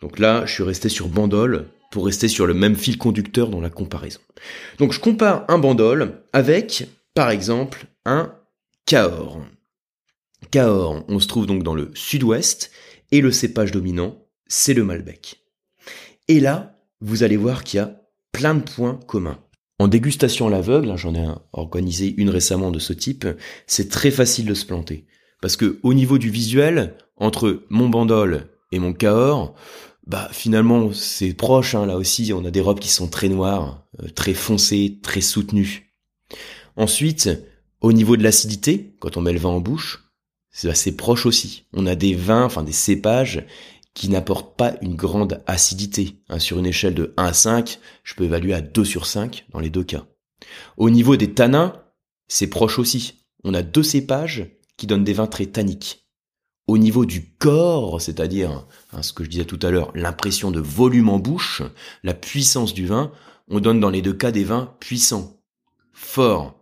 Donc 0.00 0.20
là, 0.20 0.46
je 0.46 0.54
suis 0.54 0.62
resté 0.62 0.88
sur 0.88 1.08
bandol 1.08 1.66
pour 1.92 2.06
rester 2.06 2.26
sur 2.26 2.46
le 2.46 2.54
même 2.54 2.74
fil 2.74 2.98
conducteur 2.98 3.50
dans 3.50 3.60
la 3.60 3.70
comparaison. 3.70 4.20
Donc 4.78 4.92
je 4.92 4.98
compare 4.98 5.44
un 5.48 5.58
bandol 5.58 6.22
avec, 6.32 6.88
par 7.14 7.30
exemple, 7.30 7.86
un 8.06 8.34
Cahors. 8.86 9.40
Cahors, 10.50 11.04
on 11.06 11.20
se 11.20 11.28
trouve 11.28 11.46
donc 11.46 11.62
dans 11.62 11.74
le 11.74 11.90
sud-ouest, 11.94 12.72
et 13.12 13.20
le 13.20 13.30
cépage 13.30 13.72
dominant, 13.72 14.26
c'est 14.48 14.72
le 14.72 14.84
Malbec. 14.84 15.36
Et 16.28 16.40
là, 16.40 16.78
vous 17.00 17.22
allez 17.22 17.36
voir 17.36 17.62
qu'il 17.62 17.76
y 17.76 17.80
a 17.80 18.00
plein 18.32 18.54
de 18.54 18.62
points 18.62 18.98
communs. 19.06 19.38
En 19.78 19.86
dégustation 19.86 20.46
à 20.46 20.50
l'aveugle, 20.50 20.90
hein, 20.90 20.96
j'en 20.96 21.14
ai 21.14 21.28
organisé 21.52 22.14
une 22.16 22.30
récemment 22.30 22.70
de 22.70 22.78
ce 22.78 22.94
type, 22.94 23.26
c'est 23.66 23.90
très 23.90 24.10
facile 24.10 24.46
de 24.46 24.54
se 24.54 24.64
planter. 24.64 25.06
Parce 25.42 25.56
que 25.56 25.78
au 25.82 25.92
niveau 25.92 26.16
du 26.16 26.30
visuel, 26.30 26.96
entre 27.16 27.64
mon 27.68 27.90
bandol 27.90 28.48
et 28.70 28.78
mon 28.78 28.94
Cahors, 28.94 29.54
bah 30.06 30.28
finalement 30.32 30.92
c'est 30.92 31.32
proche, 31.32 31.74
hein, 31.74 31.86
là 31.86 31.96
aussi 31.96 32.32
on 32.32 32.44
a 32.44 32.50
des 32.50 32.60
robes 32.60 32.80
qui 32.80 32.88
sont 32.88 33.08
très 33.08 33.28
noires, 33.28 33.84
euh, 34.02 34.08
très 34.08 34.34
foncées, 34.34 34.98
très 35.02 35.20
soutenues. 35.20 35.92
Ensuite, 36.76 37.30
au 37.80 37.92
niveau 37.92 38.16
de 38.16 38.22
l'acidité, 38.22 38.94
quand 39.00 39.16
on 39.16 39.20
met 39.20 39.32
le 39.32 39.38
vin 39.38 39.50
en 39.50 39.60
bouche, 39.60 40.10
c'est 40.50 40.70
assez 40.70 40.96
proche 40.96 41.26
aussi. 41.26 41.66
On 41.72 41.86
a 41.86 41.94
des 41.94 42.14
vins, 42.14 42.44
enfin 42.44 42.62
des 42.62 42.72
cépages 42.72 43.44
qui 43.94 44.08
n'apportent 44.08 44.56
pas 44.56 44.74
une 44.80 44.94
grande 44.94 45.42
acidité. 45.46 46.16
Hein, 46.28 46.38
sur 46.38 46.58
une 46.58 46.66
échelle 46.66 46.94
de 46.94 47.12
1 47.16 47.24
à 47.24 47.32
5, 47.32 47.78
je 48.04 48.14
peux 48.14 48.24
évaluer 48.24 48.54
à 48.54 48.60
2 48.60 48.84
sur 48.84 49.06
5 49.06 49.46
dans 49.50 49.60
les 49.60 49.70
deux 49.70 49.84
cas. 49.84 50.06
Au 50.76 50.90
niveau 50.90 51.16
des 51.16 51.32
tanins, 51.34 51.82
c'est 52.28 52.46
proche 52.46 52.78
aussi. 52.78 53.26
On 53.44 53.54
a 53.54 53.62
deux 53.62 53.82
cépages 53.82 54.46
qui 54.76 54.86
donnent 54.86 55.04
des 55.04 55.12
vins 55.12 55.26
très 55.26 55.46
tanniques. 55.46 56.01
Au 56.68 56.78
niveau 56.78 57.04
du 57.04 57.32
corps, 57.38 58.00
c'est-à-dire 58.00 58.64
hein, 58.92 59.02
ce 59.02 59.12
que 59.12 59.24
je 59.24 59.30
disais 59.30 59.44
tout 59.44 59.58
à 59.62 59.70
l'heure, 59.70 59.90
l'impression 59.94 60.50
de 60.50 60.60
volume 60.60 61.08
en 61.08 61.18
bouche, 61.18 61.62
la 62.02 62.14
puissance 62.14 62.72
du 62.72 62.86
vin, 62.86 63.10
on 63.48 63.60
donne 63.60 63.80
dans 63.80 63.90
les 63.90 64.02
deux 64.02 64.12
cas 64.12 64.30
des 64.30 64.44
vins 64.44 64.72
puissants, 64.78 65.40
forts. 65.92 66.54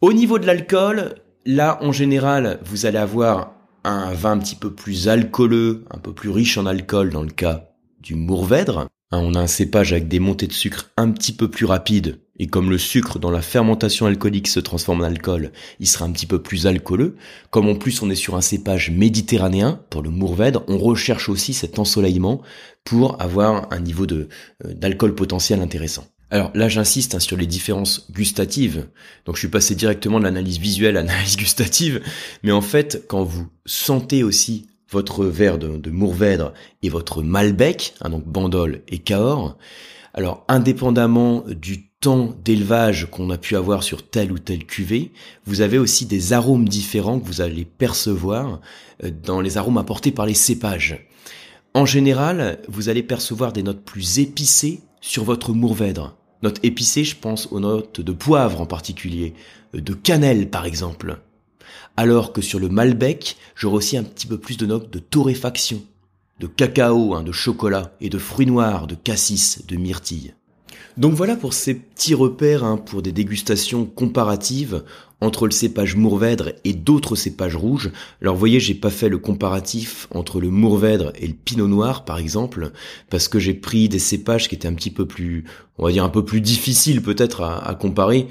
Au 0.00 0.12
niveau 0.12 0.38
de 0.38 0.46
l'alcool, 0.46 1.14
là 1.46 1.78
en 1.82 1.92
général, 1.92 2.60
vous 2.64 2.84
allez 2.84 2.98
avoir 2.98 3.54
un 3.84 4.12
vin 4.12 4.32
un 4.32 4.38
petit 4.38 4.54
peu 4.54 4.72
plus 4.72 5.08
alcooleux, 5.08 5.84
un 5.90 5.98
peu 5.98 6.12
plus 6.12 6.30
riche 6.30 6.58
en 6.58 6.66
alcool 6.66 7.10
dans 7.10 7.22
le 7.22 7.30
cas 7.30 7.70
du 8.00 8.14
Mourvèdre. 8.14 8.86
Hein, 9.10 9.20
on 9.22 9.34
a 9.34 9.40
un 9.40 9.46
cépage 9.46 9.92
avec 9.92 10.08
des 10.08 10.18
montées 10.18 10.46
de 10.46 10.52
sucre 10.52 10.90
un 10.98 11.10
petit 11.10 11.32
peu 11.32 11.50
plus 11.50 11.64
rapides, 11.64 12.18
et 12.38 12.46
comme 12.46 12.70
le 12.70 12.78
sucre 12.78 13.18
dans 13.18 13.30
la 13.30 13.42
fermentation 13.42 14.06
alcoolique 14.06 14.48
se 14.48 14.60
transforme 14.60 15.00
en 15.00 15.04
alcool, 15.04 15.50
il 15.80 15.88
sera 15.88 16.04
un 16.04 16.12
petit 16.12 16.26
peu 16.26 16.42
plus 16.42 16.66
alcooleux. 16.66 17.16
Comme 17.50 17.68
en 17.68 17.74
plus 17.74 18.02
on 18.02 18.10
est 18.10 18.14
sur 18.14 18.36
un 18.36 18.40
cépage 18.40 18.90
méditerranéen, 18.90 19.80
pour 19.90 20.02
le 20.02 20.10
Mourvèdre, 20.10 20.62
on 20.68 20.78
recherche 20.78 21.28
aussi 21.28 21.54
cet 21.54 21.78
ensoleillement 21.78 22.42
pour 22.84 23.20
avoir 23.20 23.72
un 23.72 23.80
niveau 23.80 24.06
euh, 24.12 24.28
d'alcool 24.62 25.14
potentiel 25.14 25.60
intéressant. 25.60 26.06
Alors 26.30 26.50
là, 26.54 26.68
j'insiste 26.68 27.14
hein, 27.14 27.20
sur 27.20 27.38
les 27.38 27.46
différences 27.46 28.10
gustatives. 28.12 28.88
Donc 29.24 29.36
je 29.36 29.40
suis 29.40 29.48
passé 29.48 29.74
directement 29.74 30.18
de 30.18 30.24
l'analyse 30.24 30.58
visuelle 30.58 30.98
à 30.98 31.02
l'analyse 31.02 31.38
gustative. 31.38 32.02
Mais 32.42 32.52
en 32.52 32.60
fait, 32.60 33.04
quand 33.08 33.24
vous 33.24 33.48
sentez 33.64 34.22
aussi 34.22 34.67
votre 34.90 35.24
verre 35.24 35.58
de, 35.58 35.90
Mourvèdre 35.90 36.52
et 36.82 36.88
votre 36.88 37.22
Malbec, 37.22 37.94
hein, 38.00 38.10
donc 38.10 38.24
Bandol 38.26 38.82
et 38.88 38.98
Cahors, 38.98 39.56
alors 40.14 40.44
indépendamment 40.48 41.44
du 41.48 41.88
temps 42.00 42.34
d'élevage 42.44 43.08
qu'on 43.10 43.30
a 43.30 43.38
pu 43.38 43.56
avoir 43.56 43.82
sur 43.82 44.08
telle 44.08 44.32
ou 44.32 44.38
telle 44.38 44.64
cuvée, 44.64 45.12
vous 45.44 45.60
avez 45.60 45.78
aussi 45.78 46.06
des 46.06 46.32
arômes 46.32 46.68
différents 46.68 47.18
que 47.18 47.26
vous 47.26 47.40
allez 47.40 47.64
percevoir 47.64 48.60
euh, 49.04 49.10
dans 49.10 49.40
les 49.40 49.56
arômes 49.56 49.78
apportés 49.78 50.12
par 50.12 50.26
les 50.26 50.34
cépages. 50.34 51.06
En 51.74 51.86
général, 51.86 52.60
vous 52.68 52.88
allez 52.88 53.02
percevoir 53.02 53.52
des 53.52 53.62
notes 53.62 53.84
plus 53.84 54.18
épicées 54.18 54.80
sur 55.00 55.24
votre 55.24 55.52
Mourvèdre. 55.52 56.16
Notes 56.42 56.60
épicées, 56.62 57.04
je 57.04 57.16
pense 57.16 57.48
aux 57.50 57.60
notes 57.60 58.00
de 58.00 58.12
poivre 58.12 58.60
en 58.60 58.66
particulier, 58.66 59.34
euh, 59.74 59.80
de 59.80 59.92
cannelle 59.92 60.50
par 60.50 60.66
exemple. 60.66 61.18
Alors 61.96 62.32
que 62.32 62.40
sur 62.40 62.58
le 62.58 62.68
Malbec, 62.68 63.36
j'aurai 63.54 63.76
aussi 63.76 63.96
un 63.96 64.04
petit 64.04 64.26
peu 64.26 64.38
plus 64.38 64.56
de 64.56 64.66
notes 64.66 64.90
de 64.90 64.98
torréfaction, 64.98 65.82
de 66.40 66.46
cacao, 66.46 67.14
hein, 67.14 67.22
de 67.22 67.32
chocolat 67.32 67.96
et 68.00 68.08
de 68.08 68.18
fruits 68.18 68.46
noirs, 68.46 68.86
de 68.86 68.94
cassis, 68.94 69.64
de 69.66 69.76
myrtille. 69.76 70.34
Donc 70.98 71.14
voilà 71.14 71.36
pour 71.36 71.54
ces 71.54 71.74
petits 71.74 72.14
repères 72.14 72.64
hein, 72.64 72.76
pour 72.76 73.02
des 73.02 73.12
dégustations 73.12 73.84
comparatives 73.84 74.82
entre 75.20 75.46
le 75.46 75.52
cépage 75.52 75.94
Mourvèdre 75.94 76.52
et 76.64 76.72
d'autres 76.72 77.14
cépages 77.14 77.54
rouges. 77.54 77.90
Alors 78.20 78.34
voyez, 78.34 78.58
j'ai 78.58 78.74
pas 78.74 78.90
fait 78.90 79.08
le 79.08 79.18
comparatif 79.18 80.08
entre 80.10 80.40
le 80.40 80.50
Mourvèdre 80.50 81.12
et 81.16 81.28
le 81.28 81.34
Pinot 81.34 81.68
Noir 81.68 82.04
par 82.04 82.18
exemple, 82.18 82.72
parce 83.10 83.28
que 83.28 83.38
j'ai 83.38 83.54
pris 83.54 83.88
des 83.88 84.00
cépages 84.00 84.48
qui 84.48 84.56
étaient 84.56 84.68
un 84.68 84.74
petit 84.74 84.90
peu 84.90 85.06
plus, 85.06 85.44
on 85.78 85.84
va 85.84 85.92
dire 85.92 86.04
un 86.04 86.08
peu 86.08 86.24
plus 86.24 86.40
difficiles 86.40 87.00
peut-être 87.00 87.42
à, 87.42 87.74
comparer. 87.74 88.26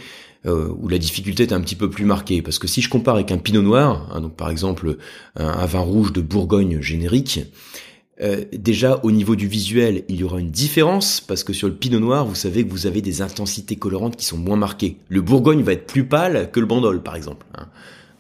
Euh, 0.47 0.69
où 0.79 0.87
la 0.87 0.97
difficulté 0.97 1.43
est 1.43 1.51
un 1.51 1.59
petit 1.59 1.75
peu 1.75 1.89
plus 1.89 2.05
marquée. 2.05 2.41
Parce 2.41 2.57
que 2.57 2.67
si 2.67 2.81
je 2.81 2.89
compare 2.89 3.15
avec 3.15 3.31
un 3.31 3.37
pinot 3.37 3.61
noir, 3.61 4.09
hein, 4.13 4.21
donc 4.21 4.35
par 4.35 4.49
exemple 4.49 4.97
un, 5.35 5.65
vin 5.65 5.79
rouge 5.79 6.13
de 6.13 6.21
Bourgogne 6.21 6.79
générique, 6.79 7.41
euh, 8.21 8.45
déjà 8.53 9.01
au 9.03 9.11
niveau 9.11 9.35
du 9.35 9.47
visuel, 9.47 10.05
il 10.07 10.15
y 10.15 10.23
aura 10.23 10.39
une 10.39 10.49
différence 10.49 11.19
parce 11.19 11.43
que 11.43 11.51
sur 11.51 11.67
le 11.67 11.73
pinot 11.73 11.99
noir, 11.99 12.25
vous 12.25 12.35
savez 12.35 12.65
que 12.65 12.71
vous 12.71 12.87
avez 12.87 13.01
des 13.01 13.21
intensités 13.21 13.75
colorantes 13.75 14.15
qui 14.15 14.25
sont 14.25 14.37
moins 14.37 14.55
marquées. 14.55 14.97
Le 15.09 15.21
Bourgogne 15.21 15.63
va 15.63 15.73
être 15.73 15.85
plus 15.85 16.05
pâle 16.05 16.49
que 16.51 16.61
le 16.61 16.65
Bandol, 16.65 17.03
par 17.03 17.17
exemple. 17.17 17.45
Hein. 17.55 17.67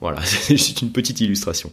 Voilà, 0.01 0.21
c'est 0.25 0.81
une 0.81 0.91
petite 0.91 1.21
illustration. 1.21 1.71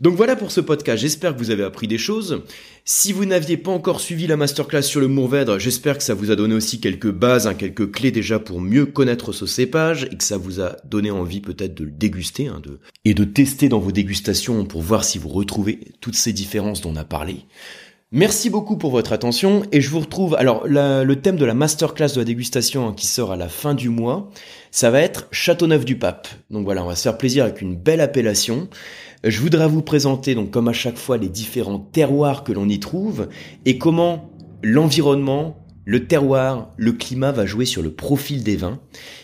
Donc 0.00 0.16
voilà 0.16 0.34
pour 0.34 0.50
ce 0.50 0.60
podcast, 0.60 1.00
j'espère 1.00 1.34
que 1.34 1.38
vous 1.38 1.50
avez 1.50 1.62
appris 1.62 1.86
des 1.86 1.98
choses. 1.98 2.42
Si 2.84 3.12
vous 3.12 3.24
n'aviez 3.24 3.56
pas 3.56 3.70
encore 3.70 4.00
suivi 4.00 4.26
la 4.26 4.36
masterclass 4.36 4.82
sur 4.82 5.00
le 5.00 5.06
Mourvèdre, 5.06 5.60
j'espère 5.60 5.96
que 5.96 6.02
ça 6.02 6.14
vous 6.14 6.32
a 6.32 6.36
donné 6.36 6.54
aussi 6.54 6.80
quelques 6.80 7.10
bases, 7.10 7.46
hein, 7.46 7.54
quelques 7.54 7.92
clés 7.92 8.10
déjà 8.10 8.40
pour 8.40 8.60
mieux 8.60 8.86
connaître 8.86 9.32
ce 9.32 9.46
cépage 9.46 10.08
et 10.10 10.16
que 10.16 10.24
ça 10.24 10.38
vous 10.38 10.60
a 10.60 10.76
donné 10.84 11.12
envie 11.12 11.40
peut-être 11.40 11.74
de 11.74 11.84
le 11.84 11.92
déguster 11.92 12.48
hein, 12.48 12.60
et 13.04 13.14
de 13.14 13.24
tester 13.24 13.68
dans 13.68 13.78
vos 13.78 13.92
dégustations 13.92 14.64
pour 14.64 14.82
voir 14.82 15.04
si 15.04 15.18
vous 15.18 15.28
retrouvez 15.28 15.78
toutes 16.00 16.16
ces 16.16 16.32
différences 16.32 16.80
dont 16.80 16.90
on 16.90 16.96
a 16.96 17.04
parlé. 17.04 17.44
Merci 18.14 18.50
beaucoup 18.50 18.76
pour 18.76 18.90
votre 18.90 19.14
attention 19.14 19.62
et 19.72 19.80
je 19.80 19.88
vous 19.88 20.00
retrouve. 20.00 20.34
Alors 20.34 20.66
le 20.66 21.14
thème 21.14 21.36
de 21.36 21.46
la 21.46 21.54
masterclass 21.54 22.12
de 22.12 22.18
la 22.18 22.26
dégustation 22.26 22.92
qui 22.92 23.06
sort 23.06 23.32
à 23.32 23.36
la 23.36 23.48
fin 23.48 23.72
du 23.72 23.88
mois, 23.88 24.28
ça 24.70 24.90
va 24.90 25.00
être 25.00 25.28
Châteauneuf 25.30 25.86
du 25.86 25.96
Pape. 25.96 26.28
Donc 26.50 26.66
voilà, 26.66 26.84
on 26.84 26.88
va 26.88 26.94
se 26.94 27.04
faire 27.04 27.16
plaisir 27.16 27.44
avec 27.44 27.62
une 27.62 27.74
belle 27.74 28.02
appellation. 28.02 28.68
Je 29.24 29.40
voudrais 29.40 29.66
vous 29.66 29.80
présenter 29.80 30.34
donc 30.34 30.50
comme 30.50 30.68
à 30.68 30.74
chaque 30.74 30.98
fois 30.98 31.16
les 31.16 31.30
différents 31.30 31.78
terroirs 31.78 32.44
que 32.44 32.52
l'on 32.52 32.68
y 32.68 32.78
trouve 32.78 33.30
et 33.64 33.78
comment 33.78 34.30
l'environnement, 34.62 35.64
le 35.86 36.06
terroir, 36.06 36.70
le 36.76 36.92
climat 36.92 37.32
va 37.32 37.46
jouer 37.46 37.64
sur 37.64 37.80
le 37.80 37.94
profil 37.94 38.42
des 38.42 38.56
vins 38.56 38.78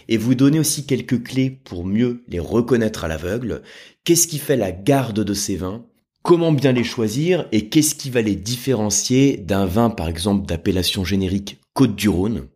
et 0.08 0.16
vous 0.16 0.34
donner 0.34 0.60
aussi 0.60 0.86
quelques 0.86 1.22
clés 1.24 1.50
pour 1.50 1.84
mieux 1.84 2.24
les 2.26 2.40
reconnaître 2.40 3.04
à 3.04 3.08
l'aveugle. 3.08 3.60
Qu'est-ce 4.04 4.26
qui 4.26 4.38
fait 4.38 4.56
la 4.56 4.72
garde 4.72 5.22
de 5.22 5.34
ces 5.34 5.56
vins 5.56 5.84
Comment 6.28 6.52
bien 6.52 6.72
les 6.72 6.84
choisir 6.84 7.48
et 7.52 7.70
qu'est-ce 7.70 7.94
qui 7.94 8.10
va 8.10 8.20
les 8.20 8.36
différencier 8.36 9.38
d'un 9.38 9.64
vin 9.64 9.88
par 9.88 10.08
exemple 10.08 10.44
d'appellation 10.44 11.02
générique 11.02 11.58
Côte 11.72 11.96
du 11.96 12.10
Rhône 12.10 12.48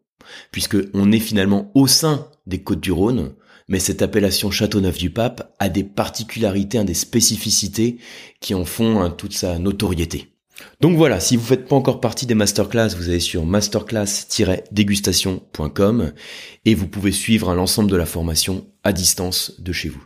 puisque 0.50 0.76
on 0.92 1.11
est 1.11 1.18
finalement 1.18 1.70
au 1.74 1.87
sein 1.87 2.28
des 2.46 2.62
Côtes 2.62 2.80
du 2.80 2.92
Rhône, 2.92 3.32
mais 3.68 3.78
cette 3.78 4.02
appellation 4.02 4.50
Châteauneuf 4.50 4.98
du 4.98 5.08
Pape 5.08 5.56
a 5.58 5.70
des 5.70 5.85
particularités, 5.85 6.85
des 6.85 6.92
spécificités 6.92 7.96
qui 8.40 8.52
en 8.52 8.66
font 8.66 9.08
toute 9.08 9.32
sa 9.32 9.58
notoriété. 9.58 10.35
Donc 10.82 10.98
voilà, 10.98 11.18
si 11.18 11.38
vous 11.38 11.46
faites 11.46 11.66
pas 11.66 11.74
encore 11.74 12.02
partie 12.02 12.26
des 12.26 12.35
masterclass, 12.35 12.94
vous 12.94 13.08
allez 13.08 13.20
sur 13.20 13.46
masterclass-dégustation.com 13.46 16.12
et 16.66 16.74
vous 16.74 16.88
pouvez 16.88 17.12
suivre 17.12 17.54
l'ensemble 17.54 17.90
de 17.90 17.96
la 17.96 18.04
formation 18.04 18.66
à 18.85 18.92
distance 18.92 19.58
de 19.62 19.72
chez 19.72 19.88
vous. 19.88 20.04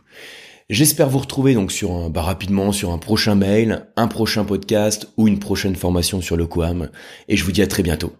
J'espère 0.69 1.09
vous 1.09 1.19
retrouver 1.19 1.53
donc 1.53 1.71
sur 1.71 1.93
un, 1.93 2.09
bah, 2.09 2.21
rapidement 2.21 2.73
sur 2.73 2.91
un 2.91 2.97
prochain 2.97 3.35
mail, 3.35 3.87
un 3.95 4.09
prochain 4.09 4.43
podcast 4.43 5.07
ou 5.15 5.29
une 5.29 5.39
prochaine 5.39 5.77
formation 5.77 6.19
sur 6.19 6.35
le 6.35 6.45
Coam. 6.45 6.89
Et 7.29 7.37
je 7.37 7.45
vous 7.45 7.53
dis 7.53 7.61
à 7.61 7.67
très 7.67 7.83
bientôt. 7.83 8.11